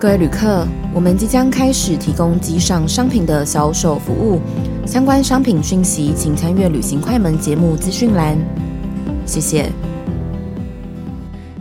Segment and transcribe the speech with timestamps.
[0.00, 0.64] 各位旅客，
[0.94, 4.40] 我们即将开始提供机上商品的销售服务，
[4.86, 8.38] 相关商品讯息请参阅旅行快门节目资讯栏。
[9.26, 9.72] 谢谢。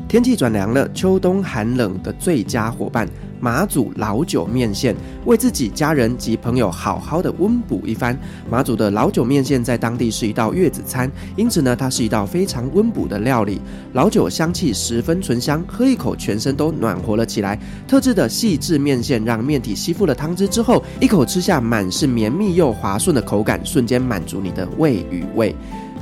[0.07, 3.09] 天气转凉了，秋冬寒冷的最佳伙伴。
[3.39, 8.17] 马祖老酒面线，为自己、家人及朋友好好的温补一番。
[8.49, 13.61] 马祖的老酒面线在当地是一道月子餐，因此呢，它是一道非常温补的料理。
[13.93, 17.59] 老酒香气十分醇香，喝一口全身都暖和了起来。
[17.87, 25.55] 特制的细致面线让面体吸附了汤汁之后，一口吃下，满是绵密又滑顺的口感，瞬间满足你的胃与味。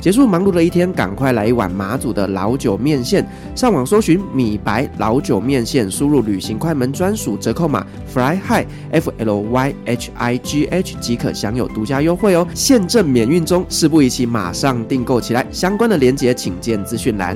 [0.06, 3.28] 结束忙碌的一天，赶快来一碗马祖的老酒面线。
[3.56, 7.84] 上网搜寻米白老酒面线，输入旅行快门专属折扣码
[8.14, 13.66] Fly High F L Y H I G H 即可享有独家优惠哦，现正免运中。
[13.68, 15.44] 事不宜迟，马上订购起来。
[15.52, 17.36] 相关的链接请见资讯栏。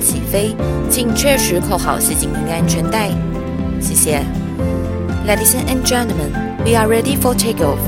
[0.00, 0.56] 起飞，
[0.90, 3.10] 请确实扣好系紧您的安全带。
[3.80, 4.22] 谢谢。
[5.26, 6.32] Ladies and gentlemen,
[6.64, 7.78] we are ready for takeoff.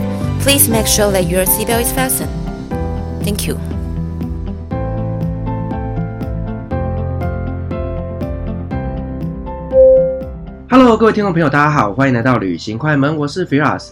[0.45, 2.29] Please make sure that your seatbelt is fastened.
[3.25, 3.57] Thank you.
[10.69, 13.91] Hello，各位听众朋友，大家好，欢迎来到旅行快门，我是 Firas。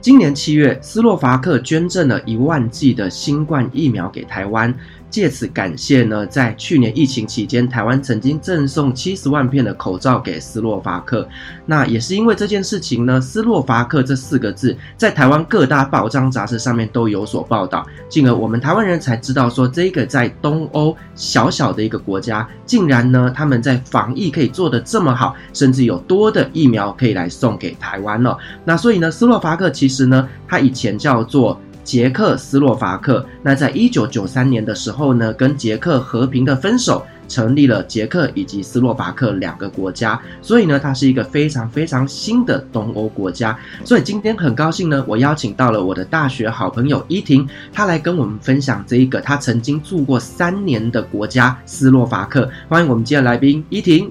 [0.00, 4.74] 今年七月，斯洛伐克捐赠了一万剂的新冠疫苗给台湾。
[5.14, 11.24] 借此感谢呢，在去年疫情期间，台湾曾经赠送七十万片的口罩给斯洛伐克。
[11.64, 28.36] 那也是因为这件事情呢，斯洛伐克这四个字在台湾各大报章杂志上面都有所报道，进而我们台湾人才知道说，这个在东欧小小的一个国家，竟然呢他们在防疫可以做得这么好，甚至有多的疫苗可以来送给台湾了。
[28.64, 31.56] 那所以呢，斯洛伐克其实呢，它以前叫做。
[31.84, 43.56] 捷克斯洛伐克，那在一九九三年的时候呢，跟捷克和平的分手，成立了捷克以及斯洛伐克两个国家，所以呢，它是一个非常非常新的东欧国家。
[43.84, 52.48] 所以今天很高兴呢，我邀请到了我的大学好朋友依婷，她来跟我们分享这一个她曾经住过三年的国家斯洛伐克。
[52.66, 54.10] 欢迎我们今天的来宾依婷。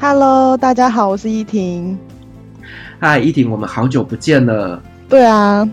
[0.00, 1.98] Hello，大家好，我是依婷。
[2.98, 4.82] 嗨，依婷，我们好久不见了。
[5.06, 5.68] 对啊。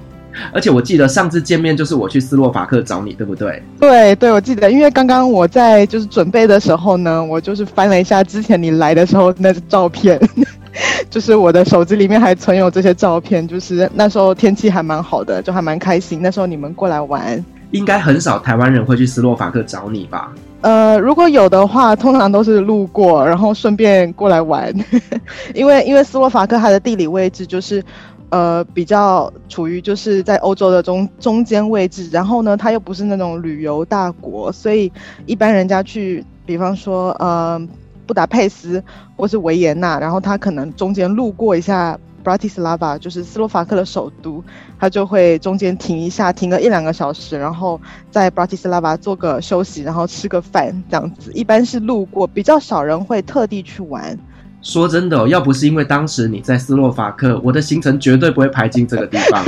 [0.51, 3.61] 而且我记得上次见面就是我去斯洛伐克找你，对不对？
[3.79, 10.19] 对对，我记得，因为刚刚我在就是准备的时候呢，我就是翻了一下之前你来的时候那个照片，
[11.09, 16.19] 就是我的手机里面还存有这些照片，就是那时候天气还蛮好的，就还蛮开心。
[16.21, 20.31] 那时候你们过来玩，应该很少台湾人会去斯洛伐克找你吧？
[20.61, 24.73] 呃，如果有的话，通常都是路过，然后顺便过来玩，
[25.53, 27.83] 因为因为斯洛伐克它的地理位置就是。
[28.29, 34.91] 呃，比较处于就是在欧洲的中中间位置，然后呢，它又不是那种旅游大国，所以
[35.25, 37.61] 一般人家去，比方说呃，
[38.05, 38.83] 布达佩斯
[39.15, 44.43] 或是维也纳，然后他可能中间路过一下布拉提斯拉瓦，就是斯洛伐克的首都，
[44.77, 47.79] 他就会中间停一下，停个一两个小时，然后
[48.11, 54.19] 在布拉提斯拉瓦做个休息，然后吃个饭这样子，一般是路过，比较少人会特地去玩。
[54.67, 59.41] 说真的哦，要不是因为当时你在斯洛伐克，我的行程绝对不会排进这个地方，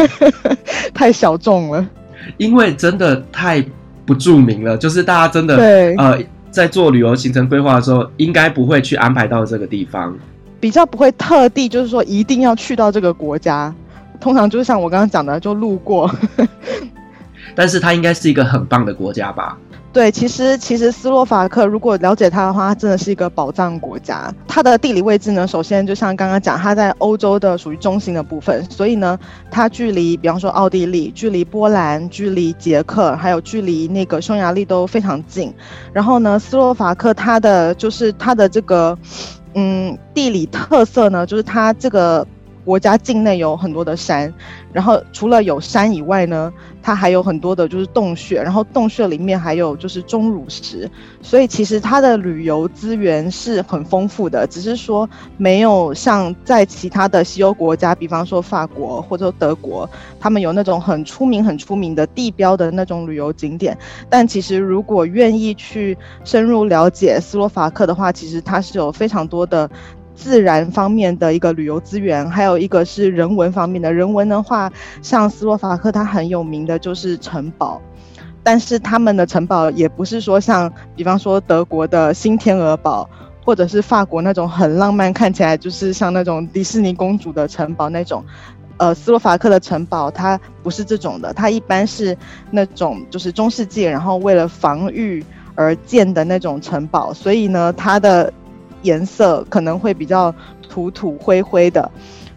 [0.96, 1.86] 太小众了。
[2.38, 3.62] 因为真的太
[4.06, 6.18] 不著名了，就是大家真的对呃，
[6.50, 10.18] 在做旅游行程规划的时候，应该不会去安排到这个地方，
[10.58, 13.76] 比较不会特地就是说一定要去到这个国家，
[14.22, 16.10] 通常就是像我刚刚讲的，就路过。
[17.60, 19.58] 但是它应该是一个很棒的国家吧？
[19.92, 24.34] 对，其实其实斯洛伐克如果了解它的话，它真的是一个宝藏国家。
[24.48, 29.20] 它的地理位置呢，首先就像刚刚讲，它在欧洲的属于中心的部分，所以呢，
[29.52, 35.54] 它距离比方说奥地利、距离波兰、距离捷克，还有距离那个匈牙利都非常近。
[35.92, 38.98] 然后呢，斯洛伐克它的就是它的这个
[39.56, 42.26] 嗯地理特色呢，就是它这个。
[42.66, 44.32] 国家境内有很多的山，
[44.72, 50.90] 然后除了有山以外呢，它还有很多的就是洞穴，然后洞穴里面还有就是钟乳石，
[51.22, 59.90] 所以其实它的旅游资源是很丰富的，只是说没有像在其他的西欧国家，比方说法国或者德国，
[60.20, 63.78] 他们有那种很出名很出名的地标的那种旅游景点。
[64.10, 69.70] 但其实如果愿意去深入了解斯洛伐克的话，其实它是有非常多的。
[70.20, 73.94] 自然方面的一个旅游资源，还有一个是人文方面的。
[73.94, 74.70] 人文的话，
[75.02, 77.82] 像斯洛伐克，它很有名的就是城堡，
[78.44, 83.10] 但是他们的城堡也不是说像，比方说德国的新天鹅堡，
[83.46, 88.22] 或者是法国那种很浪漫，看起来就是像那种迪士尼公主的城堡那种。
[88.78, 92.18] 呃，斯洛伐克的城堡它不是这种的，它一般是
[92.50, 95.22] 那种就是中世纪，然后为了防御
[95.56, 98.32] 而建的那种城堡，所以呢，它的
[98.82, 100.34] 颜色可能会比较
[100.68, 101.90] 土土灰灰的，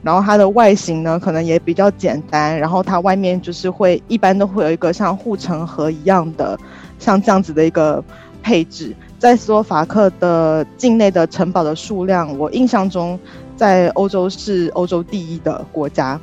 [0.03, 6.59] 然后它的外形呢可能也比较简单，然后它外面就是会一般都会有一个像护城河一样的，
[6.99, 8.03] 像这样子的一个
[8.43, 8.95] 配置。
[9.19, 13.17] 在斯洛伐克的境内的城堡的数量，我印象中
[13.57, 16.21] 在欧洲是欧洲第一的国家。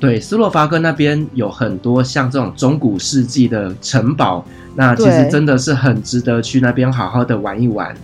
[0.00, 7.94] 对，斯洛伐克那边有很多像这种中古世纪的城堡，那其实真的是很值得去那边好好的玩一玩。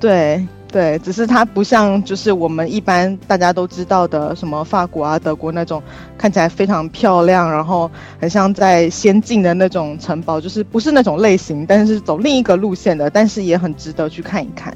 [0.00, 5.82] 对对，只是它不像就是我们一般大家都知道的什么法国啊、德国那种
[6.16, 7.90] 看起来非常漂亮，然后
[8.20, 14.72] 很像在仙境的那种城堡，就是不是那种类型，但是走另一个路线的，但是也很值得去看一看。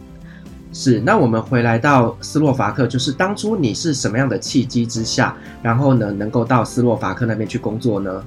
[0.72, 8.24] 是，那我们回来到斯洛伐克，就是当初你是什么样的契机之下，然后呢，能够到斯洛伐克那边去工作呢？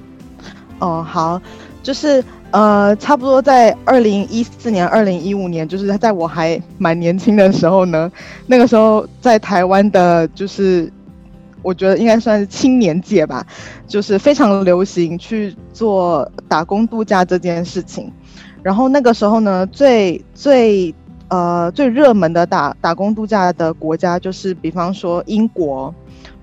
[0.78, 1.38] 哦，好，
[1.82, 8.10] 就是呃，差不多在二零一四年、二零一五年，就是在我还蛮年轻的时候呢，
[8.46, 10.90] 那个时候在台湾的，就是
[11.62, 13.46] 我觉得应该算是青年界吧，
[13.86, 18.10] 就是非常流行去做打工度假这件事情。
[18.62, 20.94] 然后那个时候呢，最最
[21.28, 25.94] 呃，最热门的打打工度假的国家就是，比方说英国，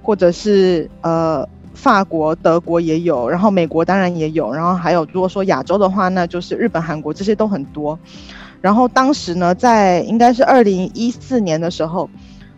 [0.04, 8.00] 或者是呃法国、德国也有，然后美国当然也有，然后还有如果说亚洲的话，那就是日本、韩国这些都很多。
[8.62, 12.10] 然后当时呢，在应该是二零一四年的时候，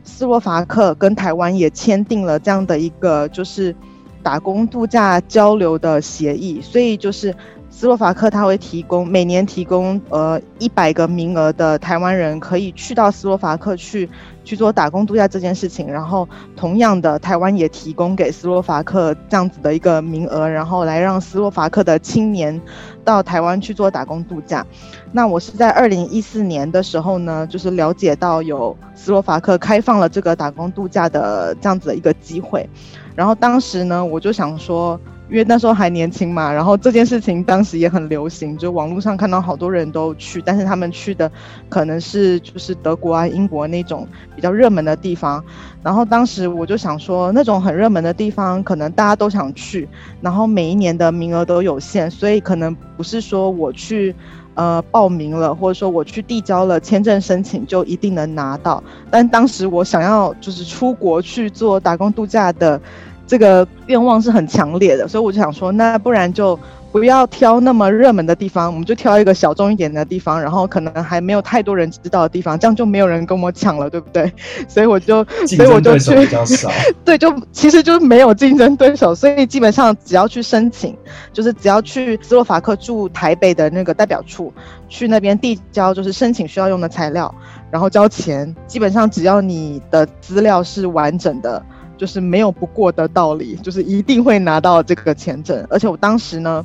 [0.04, 3.76] 斯洛伐克跟台湾也签订了这样的一个就是
[4.24, 7.36] 打工度假交流的协议，所以就是。
[7.80, 14.10] 斯洛伐克他会提供每年提供呃一百个名额的台湾人可以去到斯洛伐克去
[14.44, 22.60] 去做打工度假这件事情，然后同样的台湾也提供给斯洛伐克这样子的一个名额，然后来让斯洛伐克的青年
[23.06, 24.66] 到台湾去做打工度假。
[25.12, 32.68] 那我是在二零一四年的时候呢，就是了解到有斯洛伐克开放了这个打工度假的这样子的一个机会，
[33.16, 35.00] 然后当时呢我就想说。
[35.30, 41.30] 因为那时候还年轻嘛，然后这件事情当时也很流行，就网络上看到好多人都去，但是他们去的
[41.68, 44.08] 可能是就是德国啊、英国那种
[44.38, 45.44] 比较热门的地方。
[45.84, 49.88] 然后当时我就想说，那种很热门的地方，可能大家都想去，
[50.22, 54.16] 然后每一年的名额都有限，所以可能不是说我去
[54.54, 58.82] 呃报名了，或者说我去递交了签证申请就一定能拿到。
[59.12, 62.80] 但当时我想要就是出国去做打工度假的。
[63.28, 66.58] 这个愿望是很强烈的，所以我就想说，那不然就
[66.94, 74.32] 不要挑那么热门的地方，我们就挑一个小众一点的地方，然后可能还没有太多人知道的地方，这样就没有人跟我抢了，对不对？
[74.70, 76.16] 所以我就，所以我就去，
[77.04, 80.96] 对，就其实就是没有竞争对手，所以基本上只要去申请，
[81.34, 84.54] 就是只要去斯洛伐克驻台北的那个代表处，
[84.88, 87.34] 去那边递交就是申请需要用的材料，
[87.70, 91.62] 然后交钱，基本上只要你的资料是完整的。
[91.98, 95.66] 就是没有不过的道理，就是一定会拿到这个签证。
[95.70, 96.64] 而且我当时呢，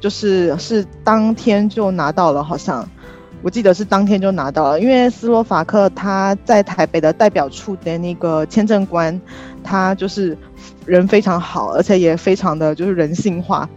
[0.00, 2.88] 就是是当天就拿到了，好像
[3.42, 4.80] 我记得是当天就拿到了。
[4.80, 9.20] 因为斯洛伐克他在台北的代表处的那个签证官，
[9.62, 10.36] 他就是
[10.86, 13.68] 人非常好，而且也非常的就是人性化。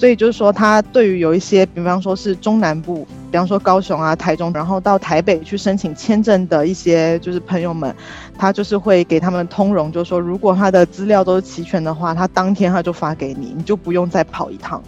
[0.00, 7.94] 所以就是说，他对于有一些，比方说是中南部，比方说高雄啊、台中，然后到台北去申请签证的一些就是朋友们，
[8.38, 14.82] 他就是会给他们通融，就是说如果他的资料都是齐全的话，他当天他就发给你，你就不用再跑一趟。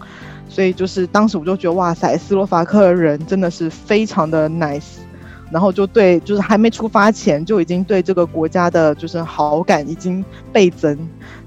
[0.48, 4.96] 所以就是当时我就觉得哇塞，斯洛伐克人真的是非常的 nice，
[5.50, 10.96] 然后就对，就是还没出发前就已经对这个国家的就是好感已经倍增，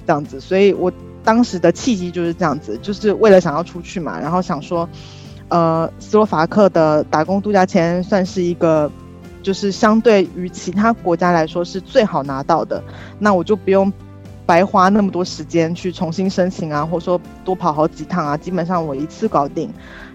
[0.05, 0.93] 这样子，所以我。
[1.25, 4.87] 当时的契机就是这样子，就是为了想要出去嘛，然后想说，
[5.49, 8.89] 呃，斯洛伐克的打工度假签算是一个，
[9.41, 12.81] 就是相对于其他国家来说是最好拿到的，
[13.19, 13.91] 那我就不用
[14.45, 19.69] 白花那么多时间去重新申请啊，或者说多跑好几趟啊，基本上我一次搞定。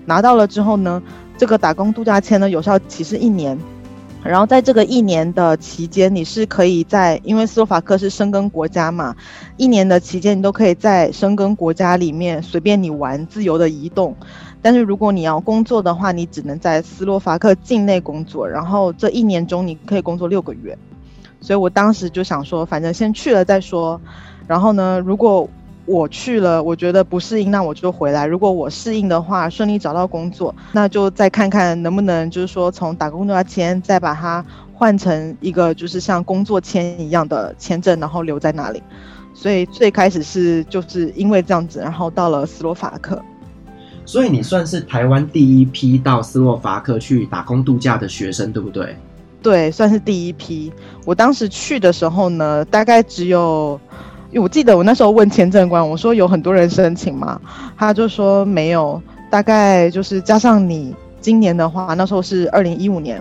[0.06, 1.02] 拿到了之后呢，
[1.36, 3.58] 这个打工度假签呢有效期是一年。
[4.22, 9.16] 然后在这个一年的期间，你是可以在，因为斯洛伐克是申根国家嘛，
[9.56, 14.14] 一年的期间你都可以在申根国家里面随便你玩，自由的移动。
[14.62, 18.46] 但是如果你要工作的话，你只能在斯洛伐克境内工作。
[18.46, 20.76] 然后这一年中你可以工作六个月，
[21.40, 23.98] 所以我当时就想说，反正先去了再说。
[24.46, 25.48] 然后呢，如果
[25.86, 28.24] 我去了，我觉得不适应，那我就回来。
[28.24, 38.80] 如果我适应的话，顺利找到工作，那就再看看能不能，就是说从打工度假签再把它换成一个就是像工作签一样的签证，然后留在那里。
[39.34, 43.20] 所以最开始是就是因为这样子，然后到了斯洛伐克。
[44.04, 48.96] 所以你算是台湾第一批到斯洛伐克去打工度假的学生，对不对？
[49.42, 50.70] 对，算是第一批。
[51.04, 53.80] 我当时去的时候呢，大概只有。
[54.38, 57.40] 我记得我那时候问签证官，我说有很多人申请吗？
[57.76, 63.20] 他就说没有，大概就是加上你今年的话，那时候是二零一五年，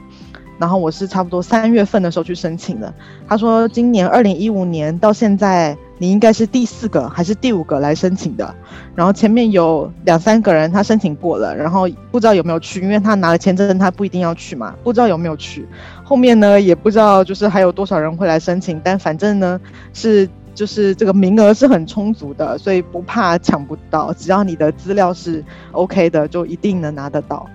[0.59, 2.93] 然后我是差不多三月份的时候去申请的。
[3.27, 8.53] 他说今年二零一五年到现在，你应该是第四个还是第五个来申请的，
[8.95, 15.67] 然后前面有两三个人他申请过了，然后不知道有没有去，因为他拿了签证，他不一定要去嘛，不知道有没有去。
[16.03, 19.59] 后面呢也不知道就是还有多少人会来申请，但反正呢
[19.91, 20.29] 是。
[20.59, 27.47] 就是这个名额是很充足的，所以不怕抢不到，只要你的资料是 OK 的，就一定能拿得到。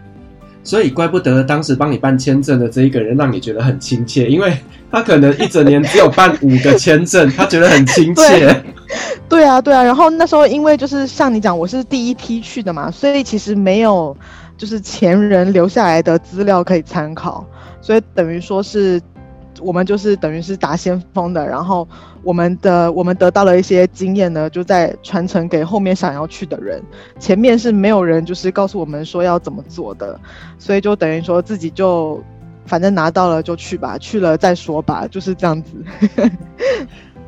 [0.63, 4.57] 所以怪不得当时帮你办签证的这一个人让你觉得很亲切，因为
[4.91, 8.47] 他可能一整年只有办五个签证，他觉得很亲切。
[9.29, 9.85] 对，对啊，对啊。
[9.85, 14.17] 然后那时候因为就是像你讲，我是第一批去的嘛，所以其实没有
[14.57, 17.45] 就是前人留下来的资料可以参考，
[17.83, 18.99] 所以等于说是。
[19.61, 21.87] 我们就是等于是打先锋的，然后
[22.23, 26.83] 我们的我们得到了一些经验呢，就在传承给后面想要去的人。
[27.19, 30.19] 前面是没有人就是告诉我们说要怎么做的，
[30.59, 32.23] 所以就等于说自己就
[32.67, 35.73] 反正拿到了就去吧，去了再说吧， 就是这样子。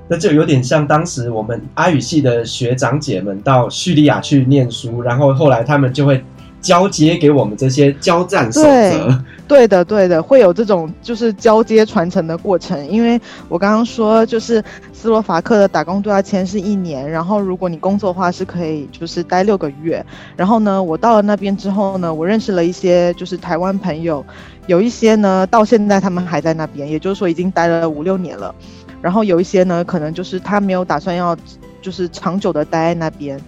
[0.08, 6.24] 那就有点像当时我们阿语系的学长姐们到叙利亚去念书，然后后来他们就会。
[6.66, 12.76] 交接给我们这些交战守则，对的，对的，会有这种就是交接传承的过程。
[12.88, 14.60] 因为我刚刚说，就是
[14.92, 20.04] 斯洛伐克的打工度假签是一年，然后如果你工作的话是可以就是待六个月。
[20.36, 24.26] 然后呢，我到了那边之后呢，我认识了一些就是台湾朋友，
[24.66, 28.52] 有一些呢到现在他们还在那边，也就是说已经待了五六年了。
[29.00, 31.36] 然后有一些呢，可能就是他没有打算要
[31.80, 33.40] 就是长久的待在那边。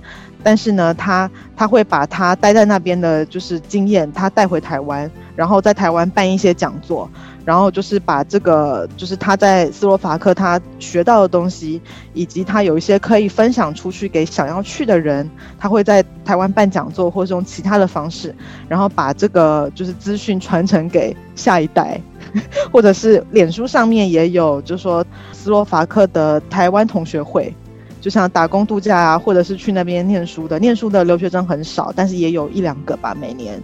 [0.43, 7.11] 但是呢，他他会把他待在那边的，就是经验，他带回台湾，然后在台湾办一些讲座，
[7.45, 11.81] 然后就是把这个，就是他在斯洛伐克他学到的东西，
[12.15, 15.29] 以及他有一些可以分享出去给想要去的人，
[15.59, 18.35] 他会在台湾办讲座，或者用其他的方式，
[18.69, 22.01] 然后把这个就是资讯传承给下一代，
[22.73, 27.53] 或者是脸书上面也有，就是说斯洛伐克的台湾同学会。
[28.01, 33.17] 就像打工度假啊，或者是去那边念书的，念书的留学生很少，但是也有一两个吧。
[33.21, 33.61] 每年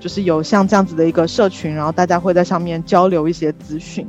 [0.00, 4.06] 就是有像这样子的一个社群，然后大家会在上面交流一些资讯。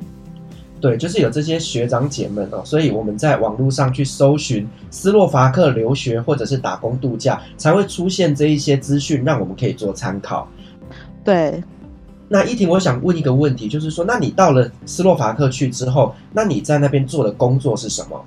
[0.81, 10.47] 对，就是有这些学长姐们哦，所以我们在网络上去搜寻斯洛伐克留学或者是打工度假，才会出现这一些资讯，让我们可以做参考。
[11.21, 11.61] 对，
[12.29, 18.25] 那依婷，我想问一个问题，就是说，那你到了斯洛伐克去之后，那你在那边做的工作是什么？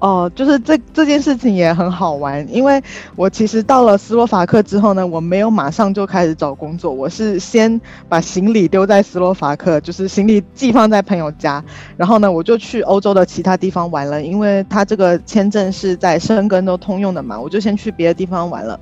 [0.00, 2.82] 哦，就是这这件事情也很好玩，因为
[3.16, 7.78] 我其实到了斯洛伐克之后呢，我没有马上就开始找工作，我是先
[8.08, 11.62] 把行李丢在斯洛伐克，就是行李寄放在朋友家，
[11.98, 18.80] 然后呢，我就去欧洲的其他地方玩了，因为他这个签证是在申根都通用的嘛，我就先去别的地方玩了，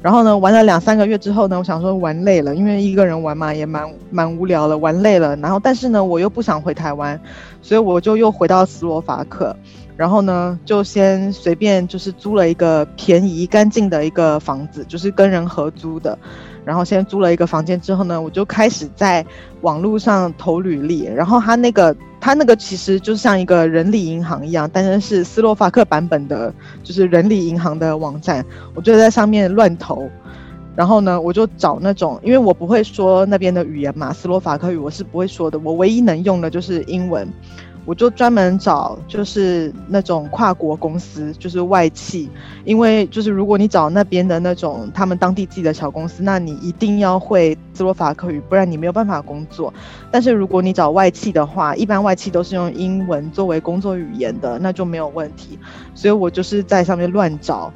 [0.00, 7.20] 然后呢，玩了两三个月之后呢，我想说玩累了，因为一个人玩嘛也蛮蛮无聊了，玩累了，然后但是呢，我又不想回台湾，
[7.62, 9.56] 所以我就又回到斯洛伐克。
[9.96, 16.18] 然后呢，就先随便就是租了一个便宜干净的一个房子，就是跟人合租的。
[16.64, 19.24] 然后先租了一个房间之后呢，我就开始在
[19.62, 21.04] 网络上投履历。
[21.04, 28.44] 然后他那个他那个其实就像一个人力银行一样，但是是斯洛伐克版本的，就是人力银行的网站。
[28.74, 30.08] 我就在上面乱投。
[30.74, 37.28] 然后呢，我就找那种，因为我不会说那边的语言嘛，斯洛伐克语我是不会说的，我唯一能用的就是英文。
[37.84, 42.30] 我就专门找就是那种跨国公司，就是外企，
[42.64, 49.72] 因为就是如果你找那边的那种他们当地自己的小公司，那你一定要会斯洛伐克语，不然你没有办法工作。
[50.10, 55.58] 但是如果你找外企的话，一般外企都是用英文作为工作语言的，那就没有问题。
[55.94, 57.72] 所以我就是在上面乱找。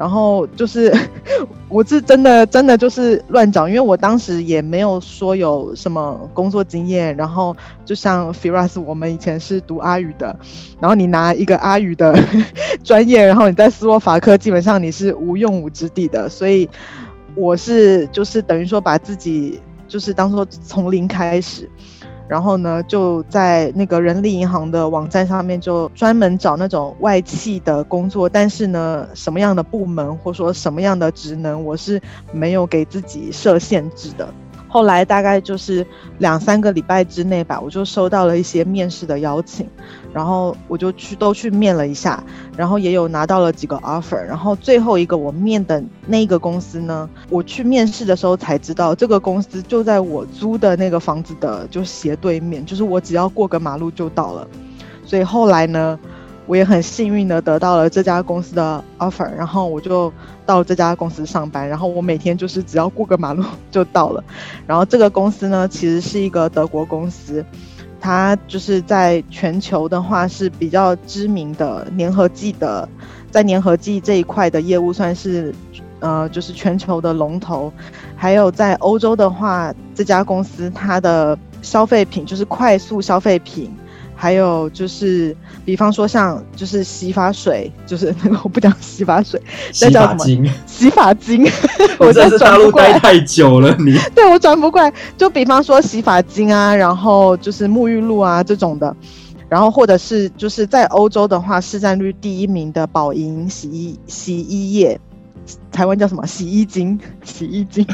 [0.00, 0.90] 然后就是，
[1.68, 7.14] 我是真的真的就是乱找，因为我当时也没有说有什么工作经验。
[7.18, 7.54] 然后
[7.84, 10.34] 就像 Firas，我们以前是读阿语的，
[10.80, 12.18] 然后你拿一个阿语的
[12.82, 16.30] 专业，然后你在斯洛伐克基本上你是无用武之地的。
[16.30, 16.66] 所以
[17.34, 21.68] 我是就是等于说把自己就是当做从零开始。
[22.30, 34.32] 然后呢，就在那个人力银行的网站上面就专门找那种外企的工作，但是呢，什么样的部门或说什么样的职能，我是没有给自己设限制的。
[34.72, 35.84] 后来大概就是
[36.18, 39.68] 两三个礼拜之内吧，我就收到了一些面试的邀请，
[40.14, 42.22] 然后我就去都去面了一下，
[42.56, 54.46] 然后也有拿到了几个 offer，然后最后一个我面的那个公司呢，我去面试的时候才知道，这个公司就在我租的那个房子的就斜对面，就是我只要过个马路就到了，
[55.04, 55.98] 所以后来呢。
[56.46, 60.12] 我也很幸运的得到了这家公司的 offer，然后我就
[60.44, 64.24] 到这家公司上班，然后我每天就是只要过个马路 就到了。
[64.66, 67.44] 然后这个公司呢，其实是一个德国公司，
[68.00, 72.88] 它就是在全球的话是比较知名的粘合剂的，
[73.30, 75.54] 在粘合剂这一块的业务算是
[76.00, 77.72] 呃就是全球的龙头。
[78.16, 83.70] 还有在欧洲的话，这家公司它的消费品就是快速消费品。
[84.22, 85.34] 还有就是，
[85.64, 89.40] 比方说像就是洗发水，就是那个我不讲洗发水，
[89.72, 91.50] 洗发精，洗发精。
[91.98, 94.92] 我在大陆待太久了，你 对我转不过来。
[95.16, 98.94] 就比方说洗发精啊，然后就是沐浴露啊这种的，
[99.48, 105.00] 然后或者是就是在欧洲的话，市占率第一名的宝盈洗衣洗衣液，
[105.72, 106.26] 台湾叫什么？
[106.26, 107.86] 洗衣精，洗衣精，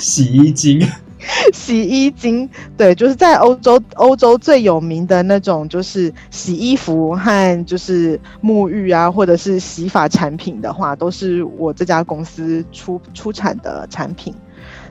[0.00, 0.88] 洗衣精。
[1.52, 14.34] 洗衣精，对，就是在欧洲，欧洲最有名的那种，就是洗衣服和就是沐浴啊，或者是洗发产品的话，都是我这家公司出出产的产品，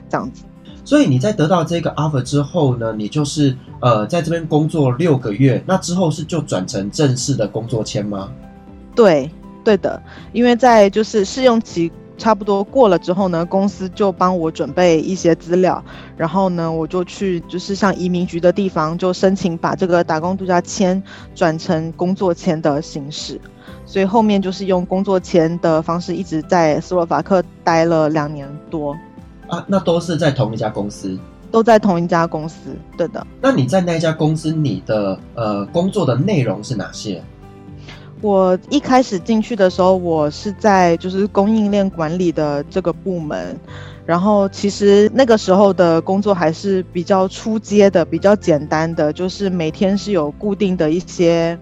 [0.08, 0.42] 这样子。
[0.84, 8.32] 所以你在得到这个 offer 之后呢，你就是呃在这边工作六个月，那之后是就转成正式的工作签吗？
[8.96, 9.30] 对，
[9.62, 11.90] 对的，因为在就是试用期。
[12.18, 15.82] 差不多过了之后呢，公司就帮我准备一些资料，
[16.16, 21.02] 然后呢，我就去就是像移民局的地方就申请把这个打工度假签
[21.34, 23.40] 转成工作签的形式，
[23.84, 28.96] 所以后面就是用工作签的方式一直在斯洛伐克待了两年多。
[29.48, 31.18] 啊，那都是在同一家公司？
[31.50, 33.26] 都在同一家公司，对的。
[33.40, 37.22] 那你在那家公司，你的呃工作的内容是哪些？
[38.22, 43.58] 我一开始进去的时候，我是在就是供应链管理的这个部门，
[44.06, 51.58] 然后其实那个时候的工作还是比较初阶的，比较简单的，就是每天是有固定的一些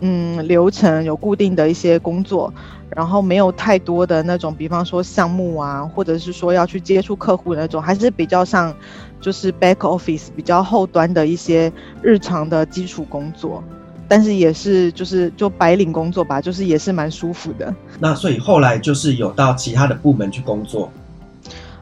[0.00, 2.50] 嗯流程，有固定的一些工作，
[2.96, 8.74] 然后没有太多的那种，比方说项目啊，或者是说要去接触客户那种，还是比较像
[9.20, 13.62] 就是 back office 比较后端的一些日常的基础工作。
[14.10, 17.72] 但是也是就是就白领工作吧，就是也是蛮舒服的。
[18.00, 20.90] 那所以后来就是有到其他的部门去工作。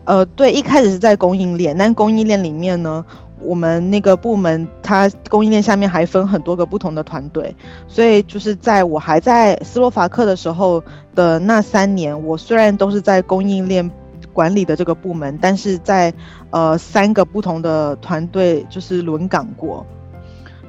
[0.05, 3.03] 呃，对，一开始是在供应链，但供应链里面呢，
[3.41, 7.57] 我们那个部门它供应链下面还分很多个不同的团队，
[7.89, 13.91] 所以就是在我还在斯洛伐克的时候的那三年，我虽然都是在供应链
[14.35, 16.13] 管理的这个部门，但是在
[16.51, 19.87] 呃三个不同的团队就是轮岗过。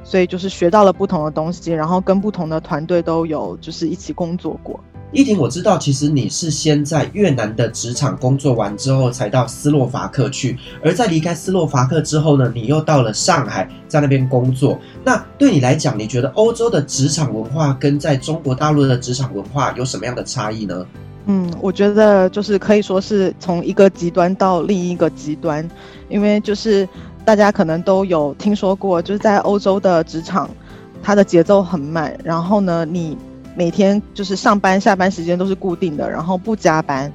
[0.10, 4.80] 所以就是学到了不同的东西，然后跟不同的团队都有就是一起工作过。
[5.12, 10.58] 依婷，我知道其实你是先在越南的职场工作完之后，才到斯洛伐克去。
[10.84, 14.80] 而在离开斯洛伐克之后呢，你又到了上海，在那边工作。
[15.06, 20.84] 那对你来讲，你觉得欧洲的职场文化跟在中国大陆的职场文化有什么样的差异呢？
[21.28, 25.69] 嗯，我觉得就是可以说是从一个极端到另一个极端，
[26.10, 26.89] 因为就是。
[27.30, 30.50] 大家可能都有听说过，就是在欧洲的职场，
[31.04, 32.12] 它的节奏很慢。
[32.24, 33.15] 然后呢，你
[33.56, 37.13] 每天就是上班下班时间都是固定的，然后不加班。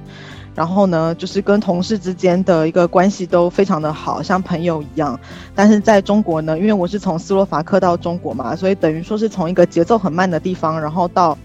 [0.55, 5.19] 然后呢，就是跟同事之间的一个关系都非常的好，像朋友一样。
[5.53, 11.37] 但是在中国呢，因为我是从斯洛伐克到中国嘛，所以等于说是从一个节奏很慢的地方，然后到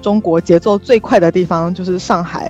[0.00, 2.48] 中国节奏最快的地方，就是上海。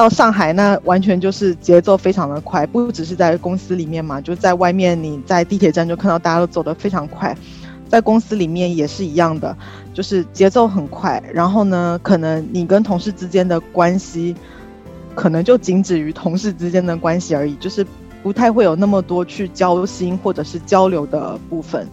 [0.00, 7.36] 到上海，那完全就是节奏非常的快，不只是在公司里面嘛，就在外面，你在地铁站就看到大家都走得非常快，
[7.86, 9.54] 在公司里面也是一样的，
[9.92, 11.22] 就是节奏很快。
[11.34, 14.34] 然后呢，可能你跟同事之间的关系，
[15.14, 17.86] 可能就仅止于同事之间的关系而已，就是
[18.22, 21.86] 不太会有那么多去交心或者是交流的部分。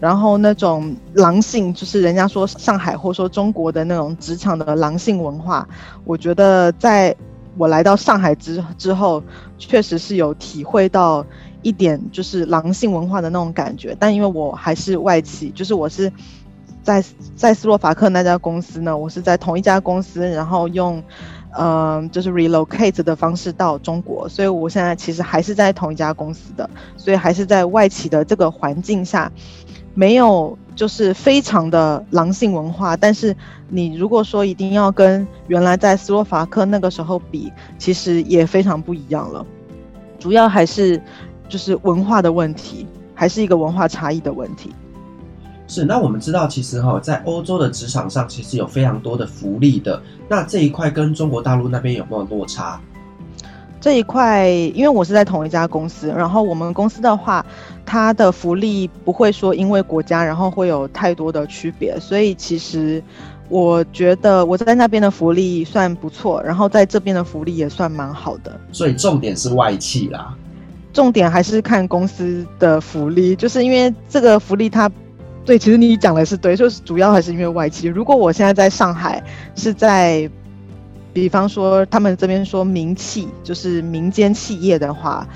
[0.00, 5.66] 然后那种狼性，就是人家说上海或说中国的那种职场的狼性文化，
[6.04, 7.16] 我觉得在
[7.56, 9.22] 我来到上海之之后，
[9.58, 11.24] 确实是有体会到
[11.62, 13.96] 一点就是狼性文化的那种感觉。
[13.98, 16.12] 但因为我还是外企，就是我是
[16.82, 17.02] 在
[17.34, 21.02] 在斯洛伐克那家公司呢，我是在同一家公司，然后用
[21.58, 29.32] 嗯、就是 relocate 的方式到中国，所以我现在其实还是在同一家公司的，所以还是在外企的这个环境下，
[29.94, 32.96] 没有就是非常的狼性文化。
[32.96, 33.34] 但是
[33.68, 39.44] 你如果说一定要跟原来在斯洛伐克那个时候比，其实也非常不一样了。
[40.20, 41.02] 主要还是
[41.48, 44.72] 就是文化的问题，还是一个文化差异的问题。
[45.68, 50.00] 是，那我们知道，其实哈，在欧洲的职场上，其实有非常多的福利的。
[50.28, 52.80] 那这一块跟中国大陆那边有没有落差？
[53.80, 57.44] 这一块，因为我是在同一家公司，然后我们公司的话，
[57.84, 61.98] 它的福利不会说因为国家，然后会有太多的区别。
[62.00, 63.02] 所以其实
[63.48, 68.58] 我觉得我在那边的福利算不错，然后在这边的福利也算蛮好的。
[68.72, 70.34] 所以重点是外企啦，
[70.92, 74.90] 重点还是看公司的福利，就是因为这个福利它。
[75.44, 77.86] 对，其实你讲的是对，就是主要还是因为外企。
[77.86, 79.22] 如果我现在在上海，
[79.54, 80.28] 是在，
[81.16, 85.26] 比方说他们这边说民企，就是民间企业的话，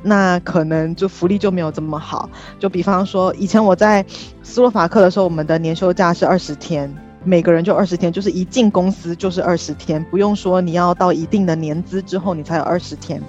[0.00, 2.30] 那可能就福利就没有这么好。
[2.60, 4.06] 就比方说，以前我在
[4.44, 6.88] 斯洛伐克的时候，我们的年休假是二十天，
[7.24, 13.20] 每个人就二十天，就是一进公司就是二十天，不用说你要到一定的年资之后你才有二十天。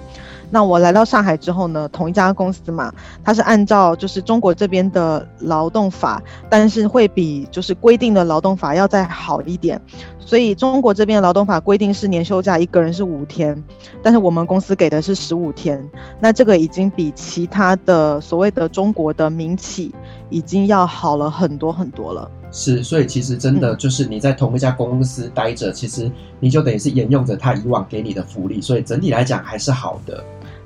[0.50, 9.80] 那我来到上海之后呢，同一家公司嘛，它是按照就是中国这边的劳动法，但是会比就是规定的劳动法要再好一点。
[10.18, 13.60] 所以中国这边的劳动法规定是年休假一个人是五天，
[14.02, 15.84] 但是我们公司给的是十五天。
[16.20, 19.92] 那这个已经比其他的所谓的中国的民企
[20.28, 22.30] 已经要好了很多很多了。
[22.52, 30.22] 是，所以其实真的就是你在同一家公司待着，嗯、其实你就等于是沿用着他以往给你的福利，所以整体来讲还是好的。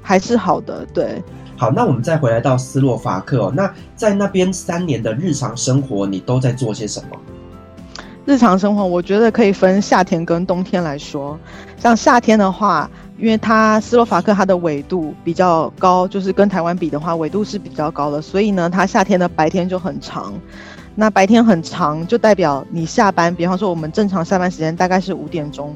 [0.07, 1.21] 还是好的，对。
[1.57, 3.53] 好，那我们再回来到斯洛伐克哦。
[3.57, 7.17] 那在那边三年的日常生活，你都在做些什么？
[8.27, 11.39] 日常生活，我觉得可以分夏天跟冬天来说。
[11.79, 20.35] 像夏天的话，因为它斯洛伐克它的纬度比较高，就是跟台湾比的话，纬度是比较高的，所以呢，它夏天的白天就很长。
[20.97, 25.75] 那白天很长，就代表你下班，比方说我们正常下班时间大概是五点钟，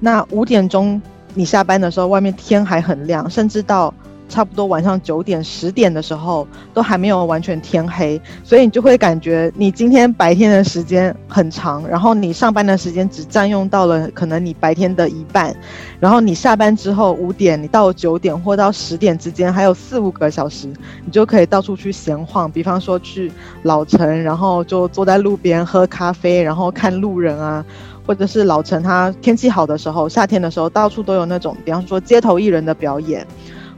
[0.00, 1.00] 那五点钟。
[1.36, 3.92] 你下班的时候，外面天还很亮，甚至到
[4.26, 15.54] 差不多晚上九点、十点的时候，都还没有完全天黑，所以你就会感觉你今天白天的时间很长，然后你上班的时间只占用到了可能你白天的一半，
[16.00, 20.66] 然后你下班之后五点，你到九点或到十点之间还有四五个小时，
[21.04, 23.30] 你就可以到处去闲晃，比方说去
[23.62, 27.64] 老城，然后就坐在路边喝咖啡，然后看路人啊。
[28.06, 33.26] 或者是老陈他天气好的时候，夏天的时候，到处都有那种，比方说街头艺人的表演，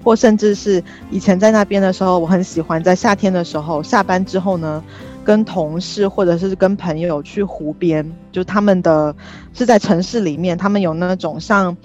[0.04, 4.84] 或甚至是以前在那边的时候，我很喜欢在夏天的时候下班之后呢，
[5.24, 9.14] 跟同事或者是跟朋友去湖边，就他们的
[9.54, 11.76] 是在城市里面，他们有那种像。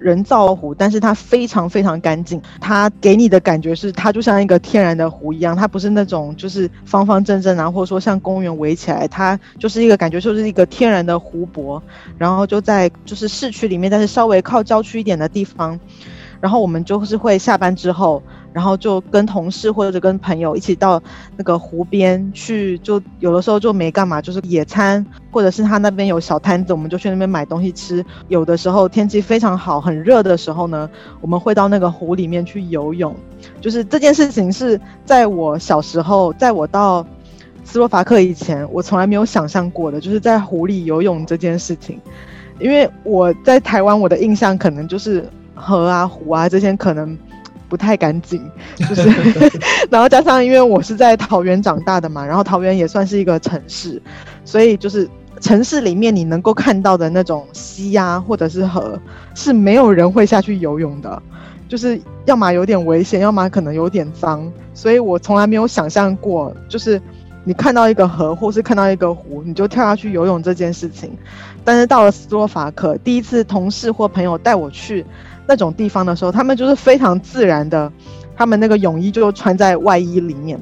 [0.00, 11.80] 人造湖，但是它非常非常干净，它给你的感觉是它就像一个天然的湖一样，它不是那种就是方方正正啊，或者说像公园围起来，它就是一个感觉就是一个天然的湖泊，
[12.18, 15.78] 然后就在就是市区里面，但是稍微靠郊区一点的地方，
[16.40, 18.22] 然后我们就是会下班之后。
[18.52, 21.00] 然后就跟同事或者跟朋友一起到
[21.36, 28.04] 那个湖边去，就有的时候就没干嘛，就是野餐，或者是他那边有小摊子，我们就去那边买东西吃。
[28.28, 33.14] 有的时候天气非常好，很热的时候呢，我们会到那个湖里面去游泳。
[33.60, 37.06] 就是这件事情是在我小时候，在我到
[37.62, 42.00] 斯洛伐克以前，我从来没有想象过的，就是在湖里游泳这件事情。
[42.58, 47.16] 因为我在台湾，我的印象可能就是河啊、湖啊这些可能。
[47.70, 48.42] 不太干净，
[48.76, 49.08] 就是，
[49.88, 54.02] 然后加上因为我是在桃园长大的嘛，然后桃园也算是一个城市，
[54.44, 55.08] 所以就是
[55.40, 59.00] 城市里面你能够看到的那种溪呀、啊、或者是河，
[59.36, 61.22] 是没有人会下去游泳的，
[61.68, 67.00] 就是要么有点危险，要么可能有点脏，所以我从来没有想象过，就是
[67.44, 71.10] 你看到一个河或是看到一个湖，你就跳下去游泳这件事情。
[71.62, 75.06] 但是到了斯洛伐克，第一次同事或朋友带我去。
[75.50, 77.92] 那种地方的时候，他们就是非常自然的，
[78.36, 80.56] 他们那个泳衣就穿在外衣里面，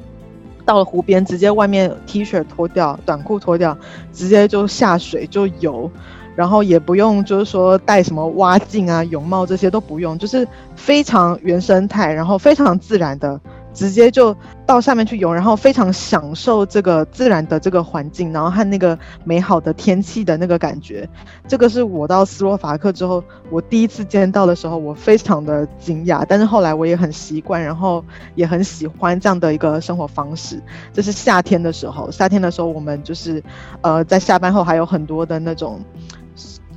[0.65, 3.77] 到了湖边，直接外面 T 恤脱掉，短裤脱掉，
[4.11, 5.87] 直接就下水就游，
[6.35, 13.39] 然后也不用就是说戴什么蛙镜啊、泳帽这些都不用，就是非常原生态，然后非常自然的。
[13.79, 21.07] 直接就到下面去游，然后非常享受这个自然的这个环境，然后和那个美好的天气的那个感觉。
[21.47, 26.25] 这个是我到斯洛伐克之后，我第一次见到的时候，我非常的惊讶。
[26.27, 28.03] 但是后来我也很习惯，然后
[28.35, 30.61] 也很喜欢这样的一个生活方式。
[30.91, 33.41] 这是夏天的时候，夏天的时候我们就是，
[33.79, 35.79] 呃，在下班后还有很多的那种。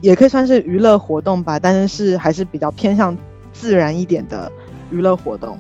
[0.01, 3.17] 也可以算是娱乐活动吧，但是还是比较偏向
[3.53, 4.51] 自然一点的
[4.91, 5.57] 娱乐活动。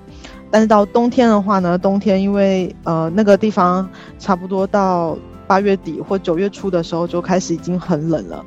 [0.53, 3.89] 但是到冬天的话呢，冬天因为呃那个地方
[4.19, 8.45] 差不多到八月底或九月初的时候就开始已经很冷了。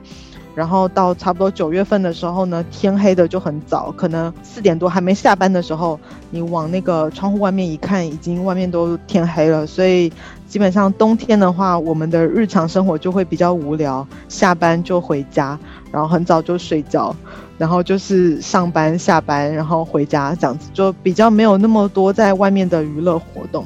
[0.54, 9.68] 然后到差不多九月份的时候呢，天黑的就很早，可能四点多还没下班的时候，你往那个窗户外面一看，已经外面都天黑了。
[9.68, 10.10] 所以
[10.56, 15.60] 基本上冬天的话，我们的日常生活就会比较无聊，下班就回家，
[15.92, 17.14] 然后很早就睡觉，
[17.58, 23.66] 然后就是上班下班，然后回家这样子，就比较没有那么多在外面的娱乐活动。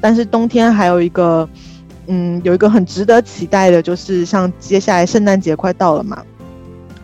[0.00, 1.48] 但是冬天还有一个。
[2.08, 6.20] 嗯，有一个很值得期待的，就是像接下来圣诞节快到了嘛，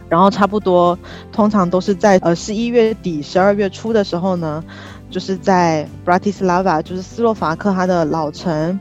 [0.09, 0.99] 然后差不多
[1.33, 4.62] 通常都是在呃十一月底、十二月初的时候呢，
[5.09, 8.79] 就是在 Bratislava，就是斯洛伐克它的老城，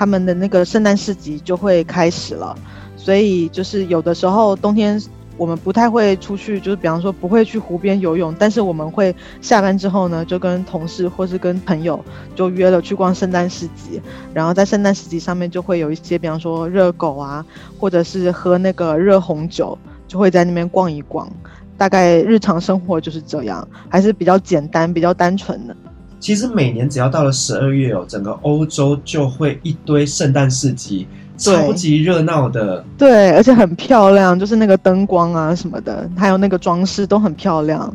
[0.00, 2.56] 他们的那个圣诞市集就会开始了，
[2.96, 4.98] 所以就是有的时候冬天。
[5.36, 12.02] 我们不太会出去，就是比方说不会去湖边游泳，但是我们会下班之后呢，就跟同事或是跟朋友
[12.34, 14.02] 就约了去逛圣诞市集，
[14.34, 17.44] 然后在圣诞市集上面就会有一些，比方说热狗啊，
[17.78, 21.30] 或者是喝那个热红酒，就会在那边逛一逛。
[21.78, 25.74] 大概日常生活就是这样，还是比较简单、比较单纯的。
[26.20, 31.08] 其实每年只要到了十二月哦，整个欧洲就会一堆圣诞市集。
[31.40, 37.90] 超级热闹的，对，而且很漂亮，就是那个灯光啊什么的，还有那个装饰都很漂亮。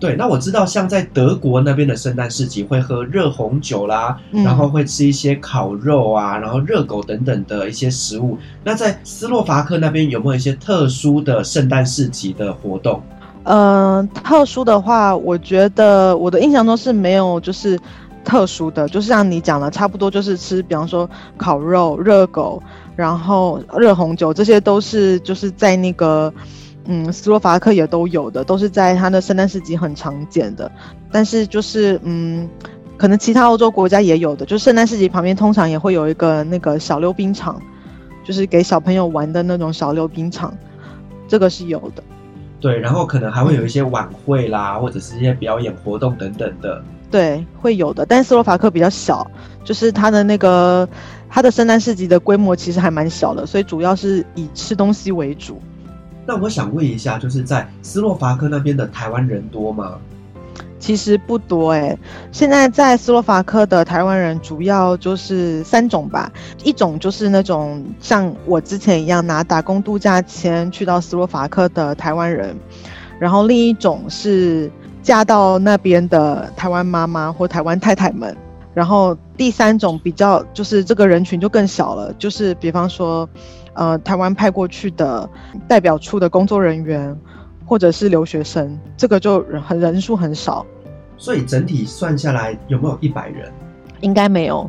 [0.00, 8.36] 对，那我知道，像在德国那边的圣诞市集会喝热红酒啦，嗯，然后会吃一些烤肉啊，然后热狗等等的一些食物。
[8.64, 13.00] 那在斯洛伐克那边有没有一些特殊的圣诞市集的活动？
[13.50, 17.78] 嗯、特殊的话，我觉得我的印象中是没有，就是。
[18.22, 21.08] 特殊的，就是像你讲的，差不多就是吃，比方说
[21.38, 22.62] 烤肉、热狗，
[22.94, 26.32] 然后热红酒，这些都是就是在那个
[26.84, 30.70] 嗯斯洛伐克也都有的，都是在它的圣诞市集很常见的。
[31.10, 32.46] 但是就是嗯，
[32.98, 37.60] 可能其他欧洲国家也有的，就是圣诞市集旁边通常也会有一个那个小溜冰场，
[38.22, 40.54] 就是给小朋友玩的那种小溜冰场，
[41.26, 42.02] 这个是有的。
[42.60, 46.82] 对，然后可能还会有一些晚会啦，或者是一些表演活动等等的。
[47.10, 49.28] 对，会有的，但斯洛伐克比较小，
[49.64, 50.88] 就是它的那个
[51.28, 55.60] 它的圣诞市集的规模其实还蛮小的，所以主要是以吃东西为主。
[56.26, 59.96] 那我想问一下，就是在斯洛伐克那边的台湾人多吗？
[60.80, 61.96] 其实不多哎，
[62.32, 66.32] 现在在斯洛伐克的台湾人主要就是三种吧，
[66.64, 72.56] 一种就是那种像我之前一样拿打工度假签去到斯洛伐克的台湾人，
[73.20, 74.68] 然后另一种是。
[75.02, 78.36] 嫁到那边的台湾妈妈或台湾太太们，
[78.74, 83.26] 然后第三种比较就是这个人群就更小了，就是比方说，
[83.72, 85.26] 呃，台湾派过去的
[85.66, 87.16] 代表处的工作人员，
[87.70, 90.66] 或者是留学生，这个就人很人数很少。
[91.16, 93.48] 所以整体算下来有没有一百人？
[94.00, 94.68] 应该没有，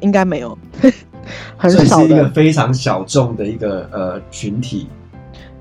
[0.00, 0.56] 应该没有，
[1.58, 4.88] 很少是一个非常小众的一个呃群体。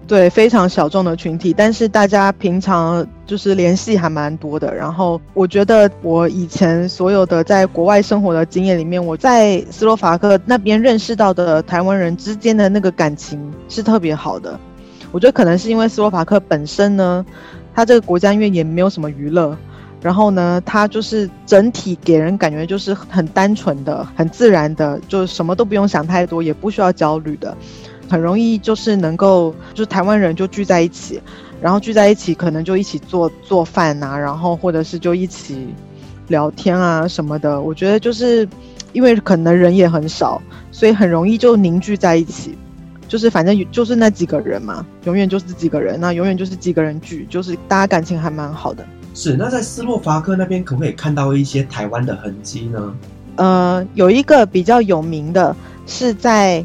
[0.08, 4.74] 对，非常小众的群体，但是大家平常就是联系还蛮多的。
[4.74, 14.58] 然后我觉得我以前所有的在国外生活的经验里面，我在斯洛伐克那边认识到的台湾人之间的那个感情是特别好的。
[15.18, 17.26] 我觉得可能是因为斯洛伐克本身呢，
[17.74, 19.58] 它这个国家因为也没有什么娱乐，
[20.00, 27.58] 然后呢，它就是整体给人感觉就是很单纯的、很自然的，就什么都不用想太多，也不需要焦虑的。
[28.08, 31.20] 很容易就是能够，就台湾人就聚在一起，
[31.60, 35.68] 然后聚在一起可能就一起做做饭啊，然后或者是就一起
[36.28, 37.60] 聊天啊什么的。
[37.60, 38.48] 我觉得就是
[38.94, 40.40] 因为可能人也很少，
[40.72, 42.56] 所以很容易就凝聚在一起。
[43.08, 48.86] 就是反正就是那几个人嘛，永远就是几个人，那永远就是几个人聚，就是大家感情还蛮好的。
[49.14, 52.96] 是，那在斯洛伐克那边可不可以看到一些台湾的痕迹呢？
[53.38, 56.64] 呃，有一个比较有名的是在。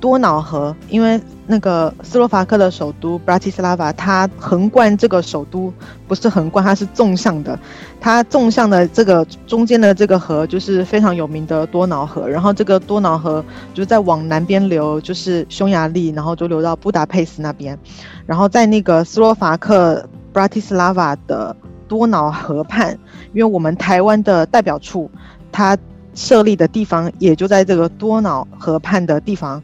[0.00, 5.72] 多瑙河，因为那个斯洛伐克的首都 Bratislava，它横贯这个首都
[6.06, 7.58] 不是横贯，它是纵向的。
[8.00, 12.28] 它纵向的这个中间的这个河就是非常有名的多瑙河。
[12.28, 17.78] 然后这个多瑙河就在往南边流，就是匈牙利，然后就流到布达佩斯那边。
[18.26, 21.56] 然后在那个斯洛伐克 Bratislava 的
[21.88, 22.98] 多瑙河畔，
[23.32, 25.10] 因为我们台湾的代表处，
[25.50, 25.76] 它。
[26.16, 29.62] 设立的地方也就在这个多瑙河畔的地方，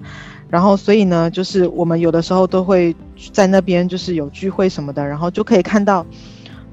[0.48, 2.94] 然后所以呢，就是我们有的时候都会
[3.32, 6.06] 在那边，就是有聚会什么的，然后就可以看到，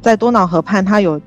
[0.02, 1.20] 在多瑙河畔它有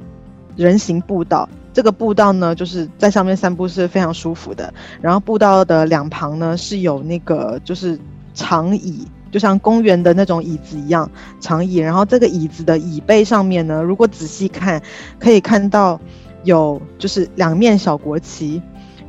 [0.55, 4.73] 人行步道，这个步道呢，就是在上面散步是非常舒服的。
[5.01, 7.99] 然后步道的两旁呢是有那个就是
[8.35, 11.11] 长椅，就像公园的那种椅子一样
[11.41, 11.77] 长椅。
[11.77, 14.83] 然后这个椅子的椅背上面呢，如果仔细看，
[15.19, 15.99] 可以看到
[16.44, 18.61] 有就是两面小国旗，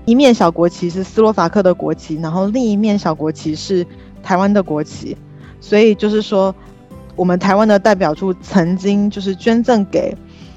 [0.05, 3.85] 一面小国旗是斯洛伐克的国旗，然后另一面小国旗是
[4.21, 5.17] 台湾的国旗。
[5.59, 6.53] 所以就是说，
[7.15, 10.13] 我们台湾的代表处曾经就是捐赠给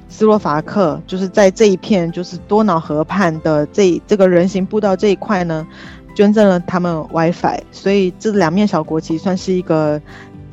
[0.09, 5.67] 斯洛伐克，就是在这一片就是多瑙河畔的这这个人行步道这一块呢，
[6.15, 7.61] 捐赠了他们 WiFi。
[7.71, 10.01] 所以这两面小国旗算是一个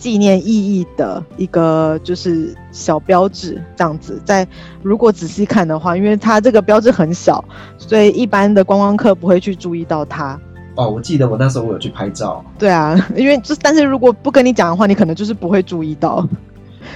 [0.04, 4.22] 纪念意义的一个就是小标志，这样子。
[4.26, 4.46] 在
[4.82, 7.42] 如果仔细看的话，因为它这个标志很小，
[7.78, 10.38] 所以一般的观光客不会去注意到它。
[10.76, 12.44] 哦，我记得我那时候我有去拍照。
[12.60, 16.28] 对啊，因为就但是如果不跟你讲的话，你可能就是不会注意到。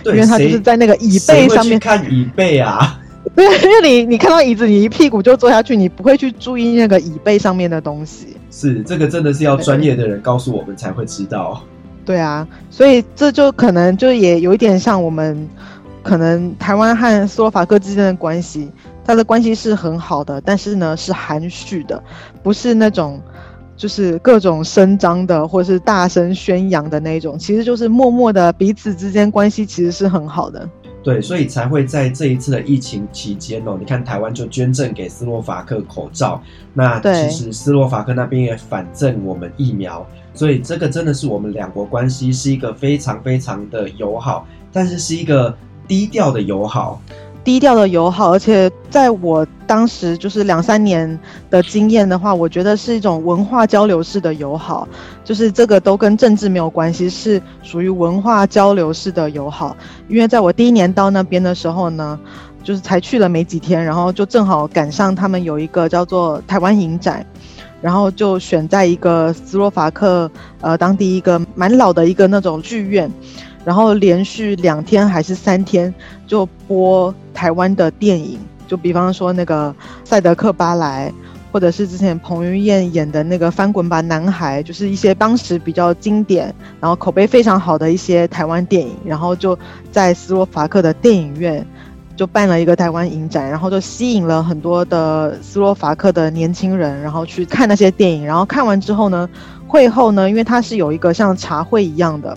[0.04, 3.00] 对，因为它就是在那个椅背上面看椅背啊。
[3.34, 8.36] 对， 因为你你看到椅子，你一屁股就坐下去，你不会去注意那个椅背上面的东西。
[8.52, 11.64] 是，这个真的是要专业的人告诉我们才会知道。
[12.08, 15.48] 对啊，所以这就可能就也有一点像我们
[16.02, 18.72] 可能台湾和斯洛伐克之间的关系，
[19.04, 22.02] 它的关系是很好的，但是呢是含蓄的，
[22.42, 23.22] 不是那种。
[23.76, 30.68] 就是各种声张的，或是大声宣扬的那种，其实就是默默的彼此之间关系其实是很好的。
[31.04, 36.42] 对，所以才会在这一次的疫情期间哦，你看台湾就捐赠给斯洛伐克口罩，
[36.74, 40.04] 那其实斯洛伐克那边也反赠我们疫苗，
[40.38, 47.02] 所以这个真的是我们两国关系是一个非常非常的友好，但是是一个低调的友好。
[47.44, 51.20] 低调的友好，而且在我当时就是两三年
[51.50, 54.88] 的经验的话，我觉得是一种文化交流式的友好，
[55.24, 59.76] 就是这个都跟政治没有关系，是属于文化交流式的友好。
[60.08, 62.20] 因为在我第一年到那边的时候呢，
[62.62, 67.26] 就是才去了没几天，然后就正好赶上他们有一个叫做台湾影展，
[67.82, 70.30] 然后就选在一个斯洛伐克
[70.62, 73.12] 呃当地一个蛮老的一个那种剧院。
[73.66, 75.94] 然后连续两天还是三天
[76.26, 79.70] 就播台湾的电影，就比方说那个
[80.08, 81.10] 《赛德克巴莱》，
[81.52, 86.46] 或者是之前彭于晏演的那个《翻滚吧，男孩》，就是一些当时比较经典，
[86.80, 88.96] 然后口碑非常好的一些台湾电影。
[89.06, 89.60] 然后就
[89.92, 91.68] 在斯洛伐克的电影院
[92.18, 98.26] 就办了一个台湾影展，然后就吸引了很多的斯洛伐克的年轻人，然后去看那些电影。
[98.26, 99.30] 然后看完之后呢，
[99.68, 102.36] 会后呢，因为它是有一个像茶会一样的。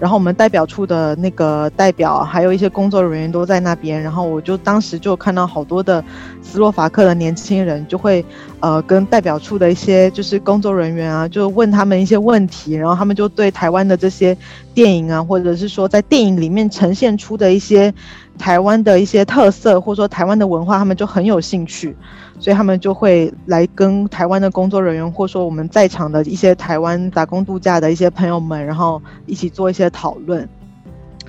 [0.00, 4.02] 然后我们代表处的那个代表，还有一些工作人员都在那边。
[4.02, 6.02] 然后我就当时就看到好多的
[6.40, 8.24] 斯洛伐克的年轻人，就会
[8.60, 12.72] 呃跟代表处的一些就是工作人员啊，就问他们一些问题。
[12.72, 14.34] 然后他们就对台湾的这些
[14.72, 17.92] 电影啊，或者是说在电影里面呈现出的一些
[18.40, 21.94] 台湾的一些特色，或者说台湾的文化，他们就很有兴趣。
[22.38, 30.48] 所以他们就会来跟台湾的工作人员，或者说我们在场的一些台湾打工度假的一些朋友们，然后一起做一些讨论。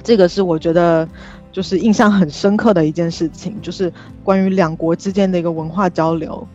[0.01, 1.05] 这个是我觉得
[1.51, 3.91] 就是印象很深刻的一件事情，就是
[4.23, 6.47] 关于两国之间的一个文化交流。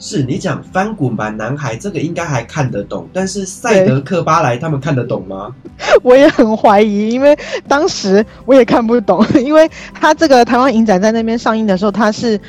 [0.00, 5.54] 是你讲翻滚吧，男孩，这个应该还看得懂，但是赛德克巴莱他们看得懂吗？
[6.02, 12.40] 我也很怀疑，因为当时我也看不懂， 因为他这个台湾影展在那边上映的时候，他是。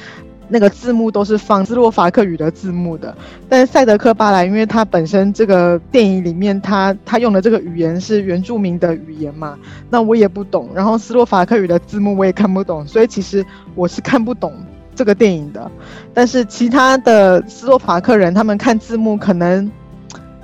[0.53, 3.15] 那个字幕都是放斯洛伐克语的字幕的，
[3.47, 9.57] 但是赛德克巴莱，因为它本身这个电影里面他他用的这个语言是原住民的语言嘛，
[9.89, 14.53] 那我也不懂，然后斯洛伐克语的字幕我也看不懂，所以其实我是看不懂
[14.95, 15.71] 这个电影的。
[16.13, 19.71] 但是其他的斯洛伐克人，他们看字幕可能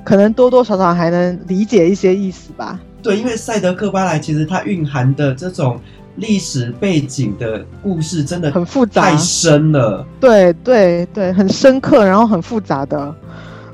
[0.03, 2.79] 可能多多少少还能理解一些意思吧。
[3.01, 5.79] 对，因为赛德克巴莱其实它蕴含的这种。
[6.17, 10.03] 历史背景的故事真的很复杂，太深了。
[10.19, 13.13] 对对对，很深刻，然后很复杂的。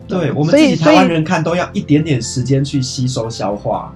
[0.10, 3.94] 对，我们自己台湾人看都要一点点时间去吸收消化。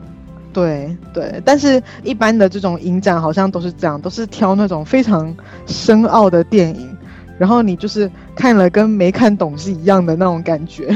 [0.54, 5.34] 对对，但是一般的这种影展好像都是这样，都是挑那种非常
[5.66, 6.90] 深奥的电影，
[7.38, 10.96] 然后你就是看了跟没看懂是一样的那种感觉。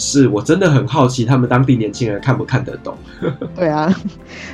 [0.00, 2.96] 是我真的很好奇，他们当地年轻人看不看得懂？
[3.56, 3.92] 对啊，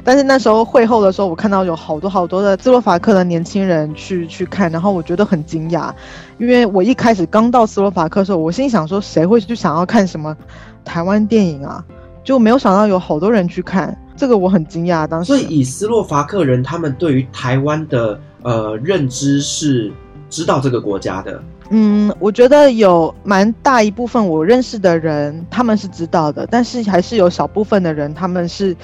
[0.03, 5.93] 但是那时候会后的时候，我看到有好多好多的斯洛伐克的年轻人去去看，然后我觉得很惊讶，
[6.39, 10.35] 因为我一开始刚到斯洛伐克的时候，我心想说，谁会去想要看什么
[10.83, 11.85] 台湾电影啊？
[12.25, 15.07] 就没有想到有好多人去看，这个我很惊讶。
[15.07, 19.93] 当时，所以以斯洛伐克人他们对于台湾的呃认知是
[20.31, 21.41] 知道这个国家的。
[21.71, 28.77] 嗯，我觉得有蛮大一部分我认识的人，他们是知道的，但是还是有小部分的人，他们是